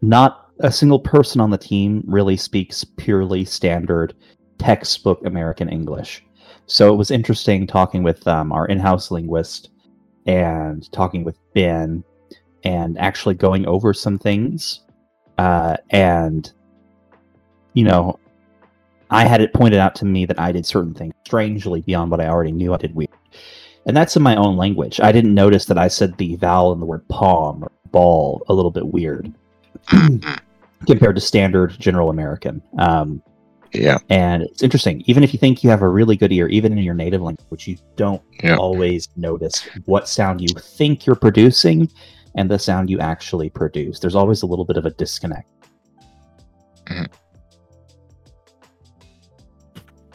[0.03, 4.15] not a single person on the team really speaks purely standard
[4.59, 6.25] textbook American English.
[6.67, 9.71] So it was interesting talking with um, our in-house linguist
[10.27, 12.03] and talking with Ben
[12.65, 14.81] and actually going over some things.
[15.39, 16.53] Uh, and
[17.75, 18.19] you know,
[19.11, 22.21] I had it pointed out to me that I did certain things strangely beyond what
[22.21, 23.11] I already knew I did weird.
[23.85, 24.99] And that's in my own language.
[25.01, 28.55] I didn't notice that I said the vowel in the word palm or ball a
[28.55, 29.33] little bit weird
[30.87, 32.63] compared to standard general American.
[32.79, 33.23] Um,
[33.73, 35.03] yeah and it's interesting.
[35.07, 37.45] Even if you think you have a really good ear, even in your native language,
[37.51, 38.57] which you don't Yeah.
[38.57, 41.91] always notice what sound you think you're producing
[42.37, 43.99] and the sound you actually produce.
[43.99, 45.49] There's always a little bit of a disconnect.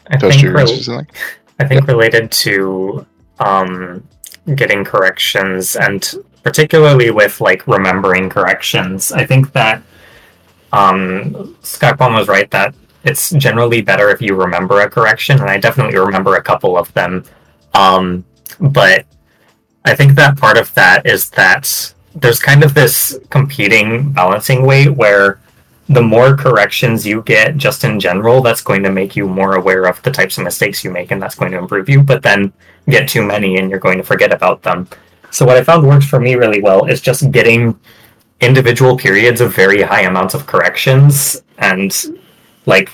[0.08, 1.08] I think you're gonna rel- say something?
[1.60, 3.06] I think related to
[3.40, 4.08] um,
[4.56, 6.12] getting corrections and
[6.44, 9.82] particularly with like remembering corrections, I think that
[10.74, 15.58] um, Skypon was right that it's generally better if you remember a correction, and I
[15.58, 17.24] definitely remember a couple of them.
[17.74, 18.24] Um,
[18.60, 19.06] but
[19.86, 24.90] I think that part of that is that there's kind of this competing balancing weight
[24.90, 25.40] where
[25.90, 29.86] the more corrections you get just in general, that's going to make you more aware
[29.86, 32.04] of the types of mistakes you make and that's going to improve you.
[32.04, 32.54] But then
[32.88, 34.88] get too many and you're going to forget about them.
[35.32, 37.80] So, what I found works for me really well is just getting
[38.42, 41.42] individual periods of very high amounts of corrections.
[41.58, 41.96] And
[42.66, 42.90] like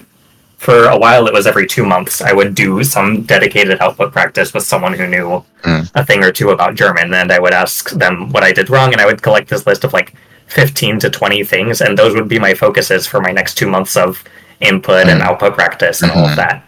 [0.58, 4.54] for a while, it was every two months, I would do some dedicated output practice
[4.54, 5.90] with someone who knew Mm.
[5.96, 7.14] a thing or two about German.
[7.14, 9.84] And I would ask them what I did wrong and I would collect this list
[9.84, 10.14] of like
[10.48, 13.98] 15 to 20 things, and those would be my focuses for my next two months
[13.98, 14.24] of
[14.62, 15.26] input and Mm.
[15.26, 16.30] output practice and all Mhm.
[16.32, 16.64] of that.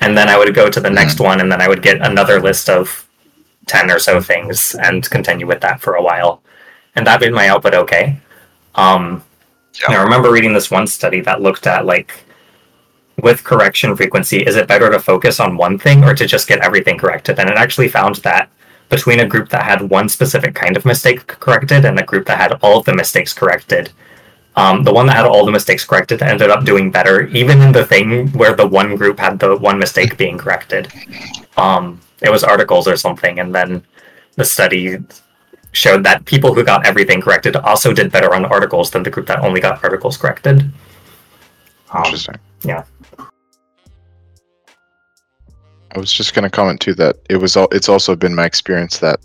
[0.00, 2.40] And then I would go to the next one, and then I would get another
[2.40, 3.04] list of
[3.66, 6.40] 10 or so things and continue with that for a while.
[6.98, 8.18] And that made my output okay.
[8.74, 9.22] Um,
[9.80, 10.00] Yeah.
[10.00, 12.10] I remember reading this one study that looked at like
[13.22, 16.58] with correction frequency, is it better to focus on one thing or to just get
[16.60, 17.38] everything corrected?
[17.38, 18.50] And it actually found that
[18.88, 22.38] between a group that had one specific kind of mistake corrected and a group that
[22.38, 23.92] had all of the mistakes corrected,
[24.56, 27.70] um, the one that had all the mistakes corrected ended up doing better, even in
[27.70, 30.88] the thing where the one group had the one mistake being corrected.
[31.56, 33.84] Um, it was articles or something, and then
[34.34, 34.98] the study
[35.72, 39.26] showed that people who got everything corrected also did better on articles than the group
[39.26, 40.60] that only got articles corrected.
[41.90, 42.36] Um, Interesting.
[42.62, 42.84] yeah.
[45.94, 47.68] I was just gonna comment too that it was all.
[47.72, 49.20] It's also been my experience that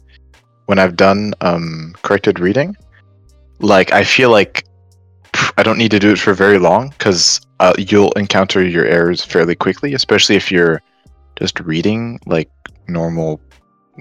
[0.66, 2.76] when I've done um, corrected reading,
[3.60, 4.66] like I feel like
[5.34, 8.86] pff, I don't need to do it for very long because uh, you'll encounter your
[8.86, 10.82] errors fairly quickly, especially if you're
[11.38, 12.50] just reading like
[12.88, 13.42] normal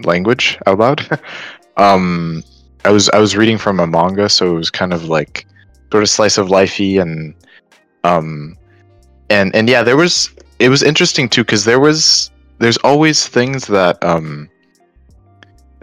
[0.04, 1.20] language out loud.
[1.76, 2.42] um,
[2.84, 5.46] I was I was reading from a manga, so it was kind of like
[5.90, 7.34] sort of slice of lifey and
[8.04, 8.56] um
[9.30, 13.66] and and yeah, there was it was interesting too because there was there's always things
[13.66, 14.48] that um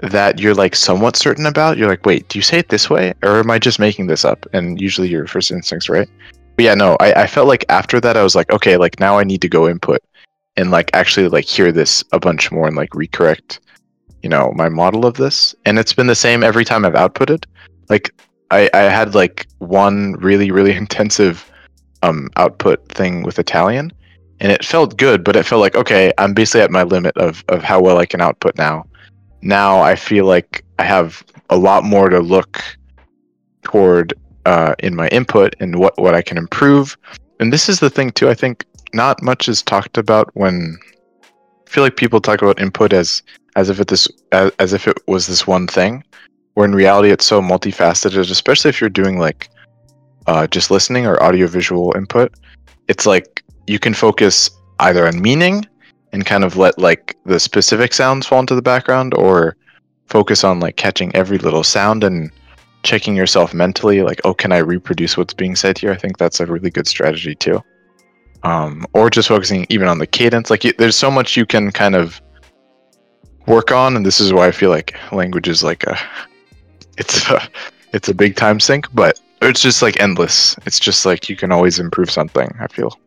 [0.02, 1.78] that you're like somewhat certain about.
[1.78, 4.24] You're like, wait, do you say it this way, or am I just making this
[4.24, 4.46] up?
[4.54, 6.08] And usually your first instincts, right?
[6.56, 9.18] But yeah, no, I, I felt like after that I was like, okay, like now
[9.18, 10.02] I need to go input
[10.58, 13.60] and like actually like hear this a bunch more and like recorrect,
[14.24, 15.56] you know, my model of this.
[15.66, 17.46] And it's been the same every time I've outputted.
[17.90, 18.12] Like
[18.52, 21.46] I, I had like one really, really intensive
[22.02, 23.92] um output thing with Italian
[24.40, 27.44] and it felt good, but it felt like okay, I'm basically at my limit of
[27.50, 28.86] of how well I can output now.
[29.42, 32.62] Now I feel like I have a lot more to look
[33.64, 34.14] toward
[34.46, 36.98] uh, in my input and what what I can improve.
[37.40, 38.30] And this is the thing too.
[38.30, 40.78] I think not much is talked about when
[41.70, 43.22] feel like people talk about input as
[43.56, 46.04] as if it this as, as if it was this one thing,
[46.56, 48.30] where in reality it's so multifaceted.
[48.30, 49.50] Especially if you're doing like
[50.28, 52.34] uh, just listening or audiovisual input,
[52.88, 54.50] it's like you can focus
[54.80, 55.66] either on meaning
[56.12, 59.56] and kind of let like the specific sounds fall into the background, or
[60.08, 62.32] focus on like catching every little sound and
[62.82, 66.40] checking yourself mentally like oh can i reproduce what's being said here i think that's
[66.40, 67.62] a really good strategy too
[68.44, 70.50] um, or just focusing even on the cadence.
[70.50, 72.22] Like there's so much you can kind of
[73.50, 75.98] work on and this is why i feel like language is like a
[77.00, 77.42] it's a
[77.94, 80.58] it's a big time sink but it's just like endless.
[80.66, 82.98] It's just like you can always improve something i feel.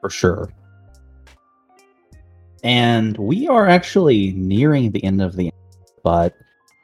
[0.00, 0.52] For sure.
[2.64, 5.52] And we are actually nearing the end of the
[6.02, 6.34] but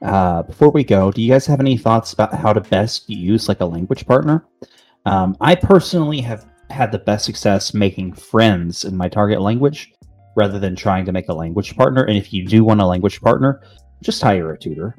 [0.04, 3.48] uh, before we go, do you guys have any thoughts about how to best use
[3.48, 4.46] like a language partner?
[5.06, 9.92] Um, I personally have had the best success making friends in my target language
[10.36, 12.04] rather than trying to make a language partner.
[12.04, 13.62] And if you do want a language partner,
[14.02, 14.96] just hire a tutor.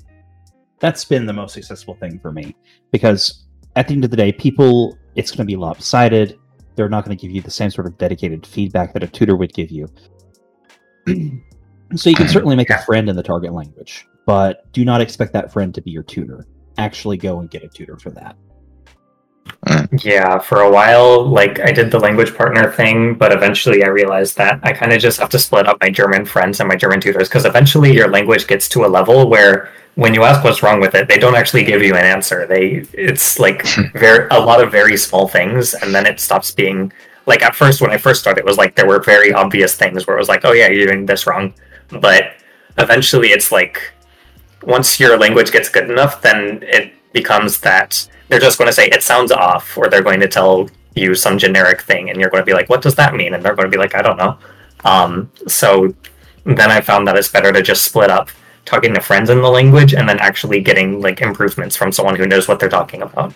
[0.80, 2.56] That's been the most successful thing for me
[2.92, 3.46] because
[3.76, 6.40] at the end of the day, people, it's going to be lopsided.
[6.76, 9.36] They're not going to give you the same sort of dedicated feedback that a tutor
[9.36, 9.88] would give you.
[11.96, 15.34] so you can certainly make a friend in the target language, but do not expect
[15.34, 16.48] that friend to be your tutor.
[16.78, 18.36] Actually, go and get a tutor for that.
[20.04, 24.38] Yeah, for a while, like I did the language partner thing, but eventually I realized
[24.38, 27.02] that I kind of just have to split up my German friends and my German
[27.02, 30.80] tutors because eventually your language gets to a level where when you ask what's wrong
[30.80, 32.46] with it, they don't actually give you an answer.
[32.46, 36.92] They it's like very a lot of very small things, and then it stops being
[37.26, 40.06] like at first when I first started, it was like there were very obvious things
[40.06, 41.54] where it was like, oh yeah, you're doing this wrong,
[41.90, 42.34] but
[42.78, 43.82] eventually it's like
[44.66, 48.88] once your language gets good enough, then it becomes that they're just going to say
[48.88, 52.42] it sounds off, or they're going to tell you some generic thing, and you're going
[52.42, 53.34] to be like, what does that mean?
[53.34, 54.38] And they're going to be like, I don't know.
[54.84, 55.94] Um, so
[56.46, 58.30] then I found that it's better to just split up
[58.66, 62.26] talking to friends in the language and then actually getting like improvements from someone who
[62.26, 63.34] knows what they're talking about.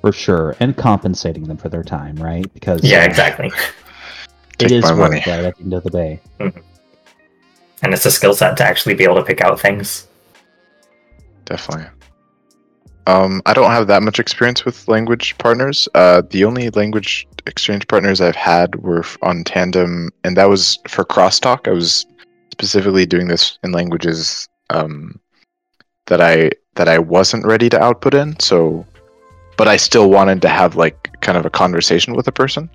[0.00, 0.56] For sure.
[0.60, 2.52] And compensating them for their time, right?
[2.54, 3.46] Because Yeah, exactly.
[3.46, 3.52] it
[4.58, 5.22] Take is my work money.
[5.26, 6.20] right at the end of the day.
[7.82, 10.06] And it's a skill set to actually be able to pick out things.
[11.44, 11.86] definitely.
[13.08, 15.88] Um i don't have that much experience with language partners.
[15.94, 21.04] Uh the only language exchange partners i've had were on tandem and that was for
[21.04, 21.66] crosstalk.
[21.66, 22.06] I was
[22.52, 25.18] specifically doing this in languages um
[26.06, 28.86] that i that i wasn't ready to output in so
[29.56, 32.70] but i still wanted to have like kind of a conversation with a person.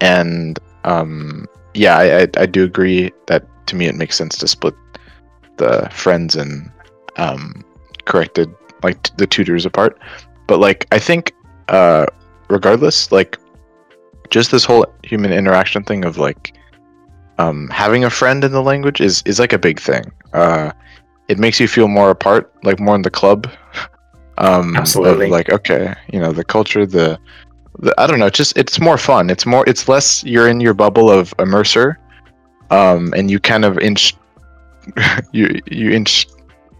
[0.00, 4.48] And um yeah i i, I do agree that to me it makes sense to
[4.48, 4.74] split
[5.56, 6.70] the friends and
[7.16, 7.64] um
[8.04, 8.52] corrected
[8.82, 9.98] like t- the tutors apart.
[10.48, 11.32] But like i think
[11.68, 12.06] uh
[12.48, 13.38] regardless like
[14.30, 16.54] just this whole human interaction thing of like
[17.38, 20.04] um having a friend in the language is is like a big thing.
[20.32, 20.72] Uh
[21.28, 23.50] it makes you feel more apart like more in the club.
[24.38, 25.28] Um of, Absolutely.
[25.28, 27.18] like okay you know the culture the
[27.98, 31.10] i don't know just it's more fun it's more it's less you're in your bubble
[31.10, 31.96] of immerser
[32.70, 34.14] um and you kind of inch
[35.32, 36.26] you you inch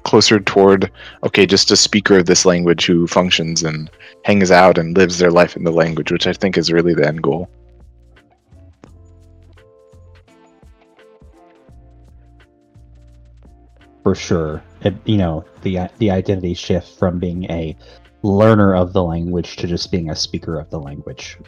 [0.05, 0.91] closer toward
[1.23, 3.91] okay just a speaker of this language who functions and
[4.25, 7.07] hangs out and lives their life in the language which i think is really the
[7.07, 7.49] end goal
[14.03, 14.63] for sure.
[14.83, 17.77] It, you know, the the identity shift from being a
[18.23, 21.39] learner of the language to just being a speaker of the language.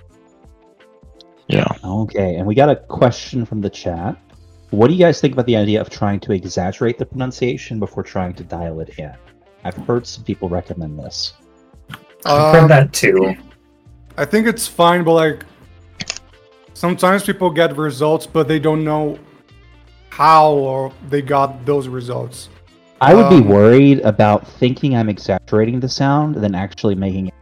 [1.48, 4.16] yeah Okay, and we got a question from the chat.
[4.70, 8.02] What do you guys think about the idea of trying to exaggerate the pronunciation before
[8.02, 9.12] trying to dial it in?
[9.62, 11.34] I've heard some people recommend this.
[12.26, 13.36] I've Um, heard that too.
[14.16, 15.44] I think it's fine, but like
[16.72, 19.18] sometimes people get results, but they don't know
[20.10, 22.48] how or they got those results.
[23.04, 27.34] I would be Um, worried about thinking I'm exaggerating the sound than actually making it.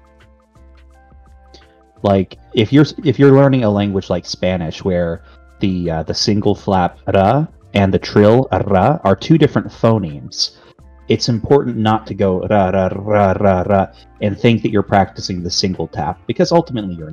[2.02, 5.22] Like if you're if you're learning a language like Spanish, where
[5.60, 10.58] the uh, the single flap ra and the trill ra are two different phonemes,
[11.06, 13.86] it's important not to go ra ra ra ra ra
[14.20, 17.12] and think that you're practicing the single tap because ultimately you're.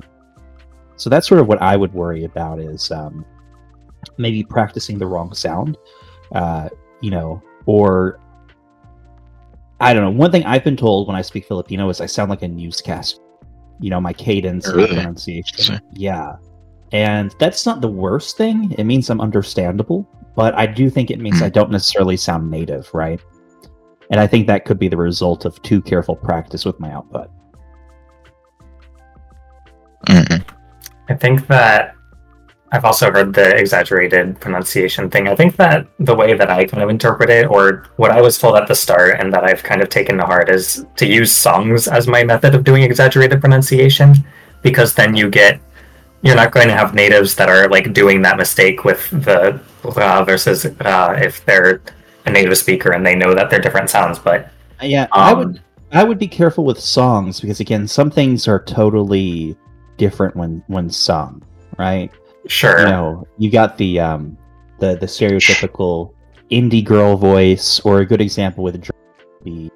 [0.96, 3.24] So that's sort of what I would worry about is um,
[4.18, 5.78] maybe practicing the wrong sound,
[6.34, 6.70] uh,
[7.00, 8.20] you know, or
[9.80, 10.12] I don't know.
[10.12, 13.22] One thing I've been told when I speak Filipino is I sound like a newscaster.
[13.80, 15.58] You know, my cadence, my pronunciation.
[15.58, 15.80] Interesting.
[15.94, 16.36] Yeah.
[16.92, 18.74] And that's not the worst thing.
[18.78, 21.54] It means I'm understandable, but I do think it means I hmm.
[21.54, 23.22] don't necessarily sound native, right?
[24.12, 27.30] And I think that could be the result of too careful practice with my output.
[30.08, 30.44] Mm-mm.
[31.10, 31.96] I think that
[32.72, 35.28] I've also heard the exaggerated pronunciation thing.
[35.28, 38.38] I think that the way that I kind of interpret it, or what I was
[38.38, 41.32] told at the start, and that I've kind of taken to heart, is to use
[41.32, 44.14] songs as my method of doing exaggerated pronunciation,
[44.62, 45.60] because then you get
[46.22, 49.60] you're not going to have natives that are like doing that mistake with the
[49.96, 51.82] ra versus ra if they're
[52.26, 54.20] a native speaker and they know that they're different sounds.
[54.20, 54.52] But
[54.82, 55.62] Yeah, I um, would
[55.92, 59.58] I would be careful with songs because again, some things are totally
[59.98, 61.42] different when when sung,
[61.78, 62.12] right?
[62.50, 64.38] Sure, You know, you got the um
[64.80, 66.14] the the stereotypical
[66.52, 68.84] indie girl voice, or a good example with
[69.44, 69.72] the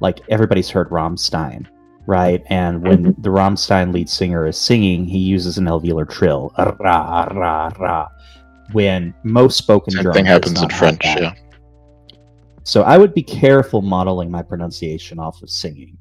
[0.00, 1.66] like everybody's heard Rammstein,
[2.06, 2.42] right?
[2.48, 7.70] And when the Rammstein lead singer is singing, he uses an alveolar trill, ra ra
[7.78, 8.08] ra.
[8.72, 11.04] When most spoken Same thing happens in French.
[11.04, 11.34] Yeah.
[12.64, 15.96] So I would be careful modeling my pronunciation off of singing.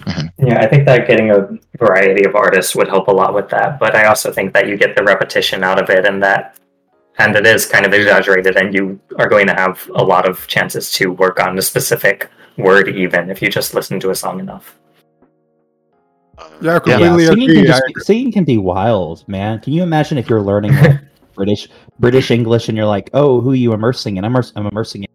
[0.00, 0.46] Mm-hmm.
[0.48, 3.78] Yeah, I think that getting a variety of artists would help a lot with that.
[3.78, 6.58] But I also think that you get the repetition out of it, and that,
[7.18, 10.46] and it is kind of exaggerated, and you are going to have a lot of
[10.46, 12.28] chances to work on a specific
[12.58, 14.78] word, even if you just listen to a song enough.
[16.60, 16.78] Yeah, I Yeah.
[16.80, 17.56] completely singing, agree.
[17.56, 19.60] can just I be- singing can be wild, man.
[19.60, 21.00] Can you imagine if you're learning like,
[21.34, 21.68] British
[21.98, 24.24] British English and you're like, oh, who are you immersing in?
[24.24, 25.08] I'm, I'm immersing in,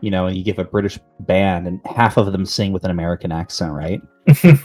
[0.00, 3.32] you know, you give a British band and half of them sing with an American
[3.32, 4.00] accent, right?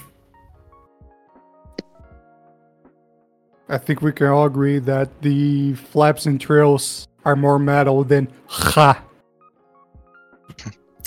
[3.68, 8.28] I think we can all agree that the flaps and trills are more metal than
[8.48, 9.04] ha.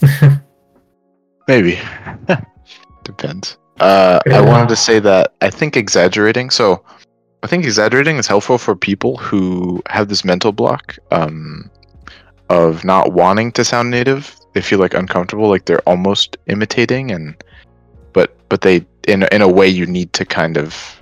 [1.49, 1.79] Maybe.
[3.05, 3.57] Depends.
[3.81, 6.51] Uh, I wanted to say that I think exaggerating.
[6.51, 6.85] So,
[7.45, 11.71] I think exaggerating is helpful for people who have this mental block um,
[12.51, 14.35] of not wanting to sound native.
[14.55, 17.35] They feel like uncomfortable, like they're almost imitating, and
[18.13, 20.95] but but they in in a way you need to kind of.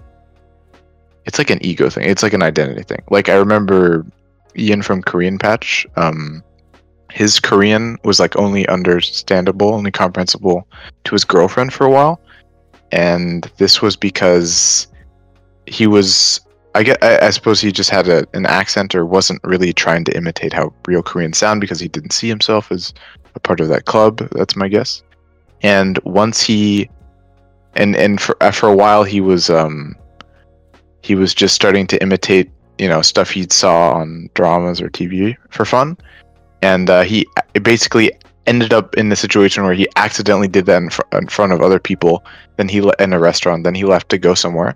[1.25, 2.09] It's like an ego thing.
[2.09, 3.03] It's like an identity thing.
[3.11, 4.07] Like I remember
[4.57, 5.87] Ian from Korean Patch.
[5.97, 6.43] Um,
[7.11, 10.69] his Korean was like only understandable, only comprehensible
[11.05, 12.21] to his girlfriend for a while,
[12.93, 14.87] and this was because
[15.67, 16.41] he was.
[16.77, 17.03] I get.
[17.03, 20.53] I, I suppose he just had a, an accent, or wasn't really trying to imitate
[20.53, 22.93] how real Koreans sound because he didn't see himself as
[23.35, 24.19] a part of that club.
[24.33, 25.03] That's my guess.
[25.63, 26.91] And once he,
[27.75, 29.97] and and for uh, for a while he was um,
[31.01, 35.35] he was just starting to imitate you know stuff he'd saw on dramas or TV
[35.49, 35.97] for fun,
[36.61, 37.27] and uh, he
[37.63, 38.13] basically
[38.47, 41.63] ended up in the situation where he accidentally did that in, fr- in front of
[41.63, 42.23] other people.
[42.59, 43.65] Then he le- in a restaurant.
[43.65, 44.75] Then he left to go somewhere.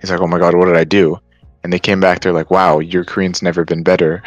[0.00, 1.18] He's like, "Oh my god, what did I do?"
[1.62, 2.20] And they came back.
[2.20, 4.22] They're like, "Wow, your Korean's never been better."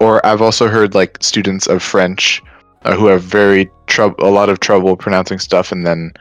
[0.00, 2.42] or I've also heard like students of French
[2.84, 6.12] uh, who have very trouble, a lot of trouble pronouncing stuff, and then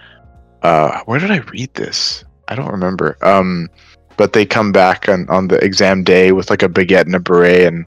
[0.62, 2.24] uh, where did I read this?
[2.48, 3.18] I don't remember.
[3.22, 3.70] Um,
[4.16, 7.20] but they come back on, on the exam day with like a baguette and a
[7.20, 7.86] beret and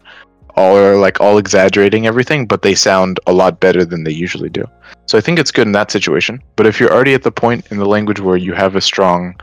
[0.57, 4.49] all are like all exaggerating everything, but they sound a lot better than they usually
[4.49, 4.65] do.
[5.07, 6.43] So I think it's good in that situation.
[6.57, 9.37] But if you're already at the point in the language where you have a strong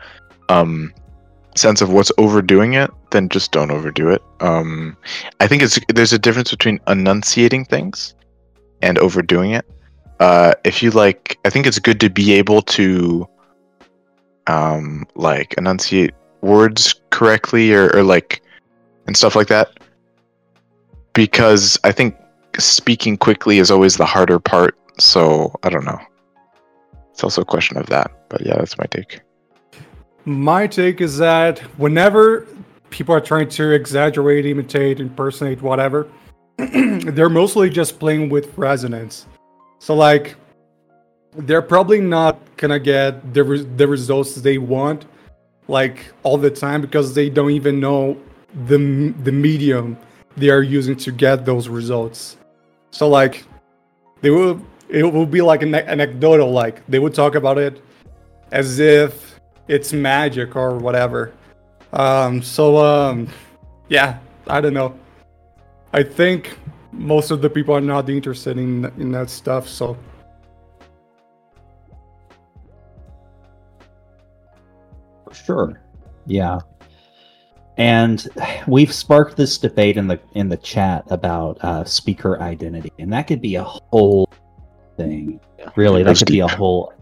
[0.49, 0.93] um,
[1.55, 4.21] sense of what's overdoing it, then just don't overdo it.
[4.39, 4.97] Um,
[5.39, 8.15] I think it's there's a difference between enunciating things
[8.81, 9.65] and overdoing it.
[10.19, 13.27] Uh, if you like, I think it's good to be able to
[14.47, 18.41] um, like enunciate words correctly or, or like
[19.07, 19.71] and stuff like that
[21.13, 22.15] because I think
[22.59, 24.77] speaking quickly is always the harder part.
[24.99, 25.99] So I don't know.
[27.11, 28.11] It's also a question of that.
[28.29, 29.21] But yeah, that's my take.
[30.25, 32.47] My take is that whenever
[32.89, 36.07] people are trying to exaggerate, imitate, impersonate, whatever,
[36.57, 39.25] they're mostly just playing with resonance.
[39.79, 40.35] So, like,
[41.35, 45.05] they're probably not gonna get the, res- the results they want,
[45.67, 48.17] like, all the time because they don't even know
[48.67, 49.97] the, the medium
[50.37, 52.37] they are using to get those results.
[52.91, 53.45] So, like,
[54.21, 57.81] they will, it will be like an anecdotal, like, they would talk about it
[58.51, 59.32] as if
[59.67, 61.33] it's magic or whatever.
[61.93, 63.27] Um, so um,
[63.89, 64.97] yeah, I don't know.
[65.93, 66.57] I think
[66.91, 69.67] most of the people are not interested in in that stuff.
[69.67, 69.97] So
[75.33, 75.81] For sure.
[76.25, 76.59] Yeah.
[77.77, 78.27] And
[78.67, 83.25] we've sparked this debate in the in the chat about uh, speaker identity, and that
[83.25, 84.29] could be a whole
[84.95, 85.39] thing.
[85.75, 86.93] Really, that could be a whole.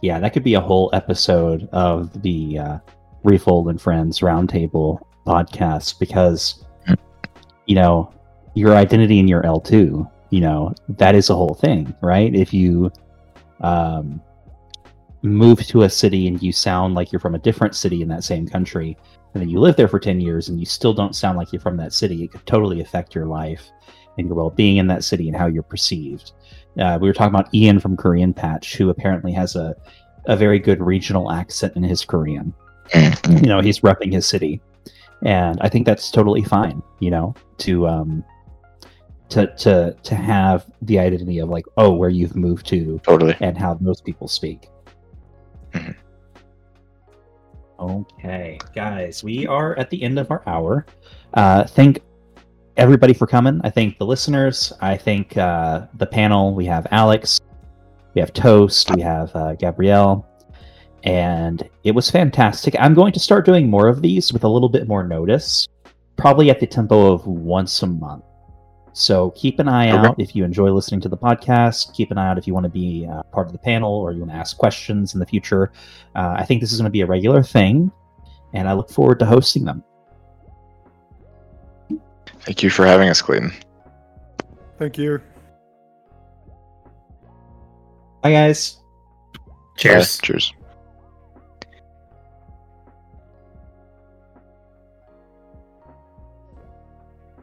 [0.00, 2.78] Yeah, that could be a whole episode of the uh,
[3.24, 6.64] Refold and Friends Roundtable podcast because,
[7.66, 8.12] you know,
[8.54, 12.34] your identity in your L two, you know, that is a whole thing, right?
[12.34, 12.92] If you,
[13.60, 14.20] um,
[15.22, 18.24] move to a city and you sound like you're from a different city in that
[18.24, 18.96] same country,
[19.34, 21.60] and then you live there for 10 years and you still don't sound like you're
[21.60, 23.70] from that city, it could totally affect your life
[24.16, 26.32] and your well being in that city and how you're perceived.
[26.78, 29.74] Uh, we were talking about Ian from Korean Patch, who apparently has a,
[30.26, 32.54] a very good regional accent in his Korean.
[32.90, 33.44] Mm-hmm.
[33.44, 34.60] You know, he's repping his city.
[35.24, 38.24] And I think that's totally fine, you know, to um
[39.30, 43.36] to to to have the identity of like, oh, where you've moved to Totally.
[43.40, 44.68] and how most people speak.
[45.72, 45.94] Mhm.
[47.80, 50.86] Okay, guys, we are at the end of our hour.
[51.34, 52.00] Uh, thank
[52.78, 53.60] everybody for coming.
[53.64, 54.72] I thank the listeners.
[54.80, 56.54] I thank uh, the panel.
[56.54, 57.40] We have Alex,
[58.14, 60.26] we have Toast, we have uh, Gabrielle,
[61.02, 62.74] and it was fantastic.
[62.78, 65.66] I'm going to start doing more of these with a little bit more notice,
[66.16, 68.24] probably at the tempo of once a month.
[68.92, 70.08] So keep an eye Okay.
[70.08, 71.92] out if you enjoy listening to the podcast.
[71.94, 74.12] Keep an eye out if you want to be uh, part of the panel or
[74.12, 75.70] you want to ask questions in the future.
[76.16, 77.92] Uh, I think this is going to be a regular thing,
[78.54, 79.84] and I look forward to hosting them.
[82.40, 83.52] Thank you for having us, Clayton.
[84.78, 85.20] Thank you.
[88.22, 88.78] Bye, guys.
[89.76, 90.18] Cheers.
[90.18, 90.26] Bye.
[90.26, 90.52] Cheers.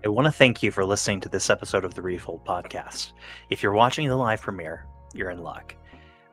[0.03, 3.13] I want to thank you for listening to this episode of the Refold podcast.
[3.49, 4.85] If you're watching the live premiere,
[5.15, 5.75] you're in luck.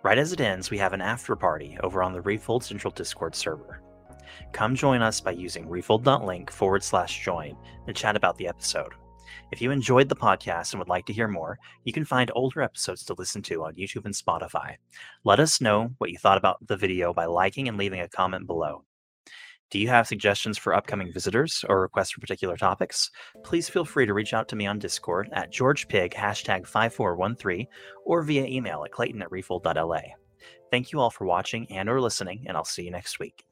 [0.03, 3.35] Right as it ends, we have an after party over on the Refold Central Discord
[3.35, 3.81] server.
[4.53, 7.57] Come join us by using refold.link forward slash join
[7.87, 8.93] and chat about the episode.
[9.51, 12.63] If you enjoyed the podcast and would like to hear more, you can find older
[12.63, 14.77] episodes to listen to on YouTube and Spotify.
[15.25, 18.47] Let us know what you thought about the video by liking and leaving a comment
[18.47, 18.85] below.
[19.71, 23.11] Do you have suggestions for upcoming visitors or requests for particular topics?
[23.43, 27.67] please feel free to reach out to me on Discord at GeorgePig hashtag 5413
[28.05, 30.01] or via email at clayton at refold.la.
[30.71, 33.45] Thank you all for watching and or listening, and I'll see you next week.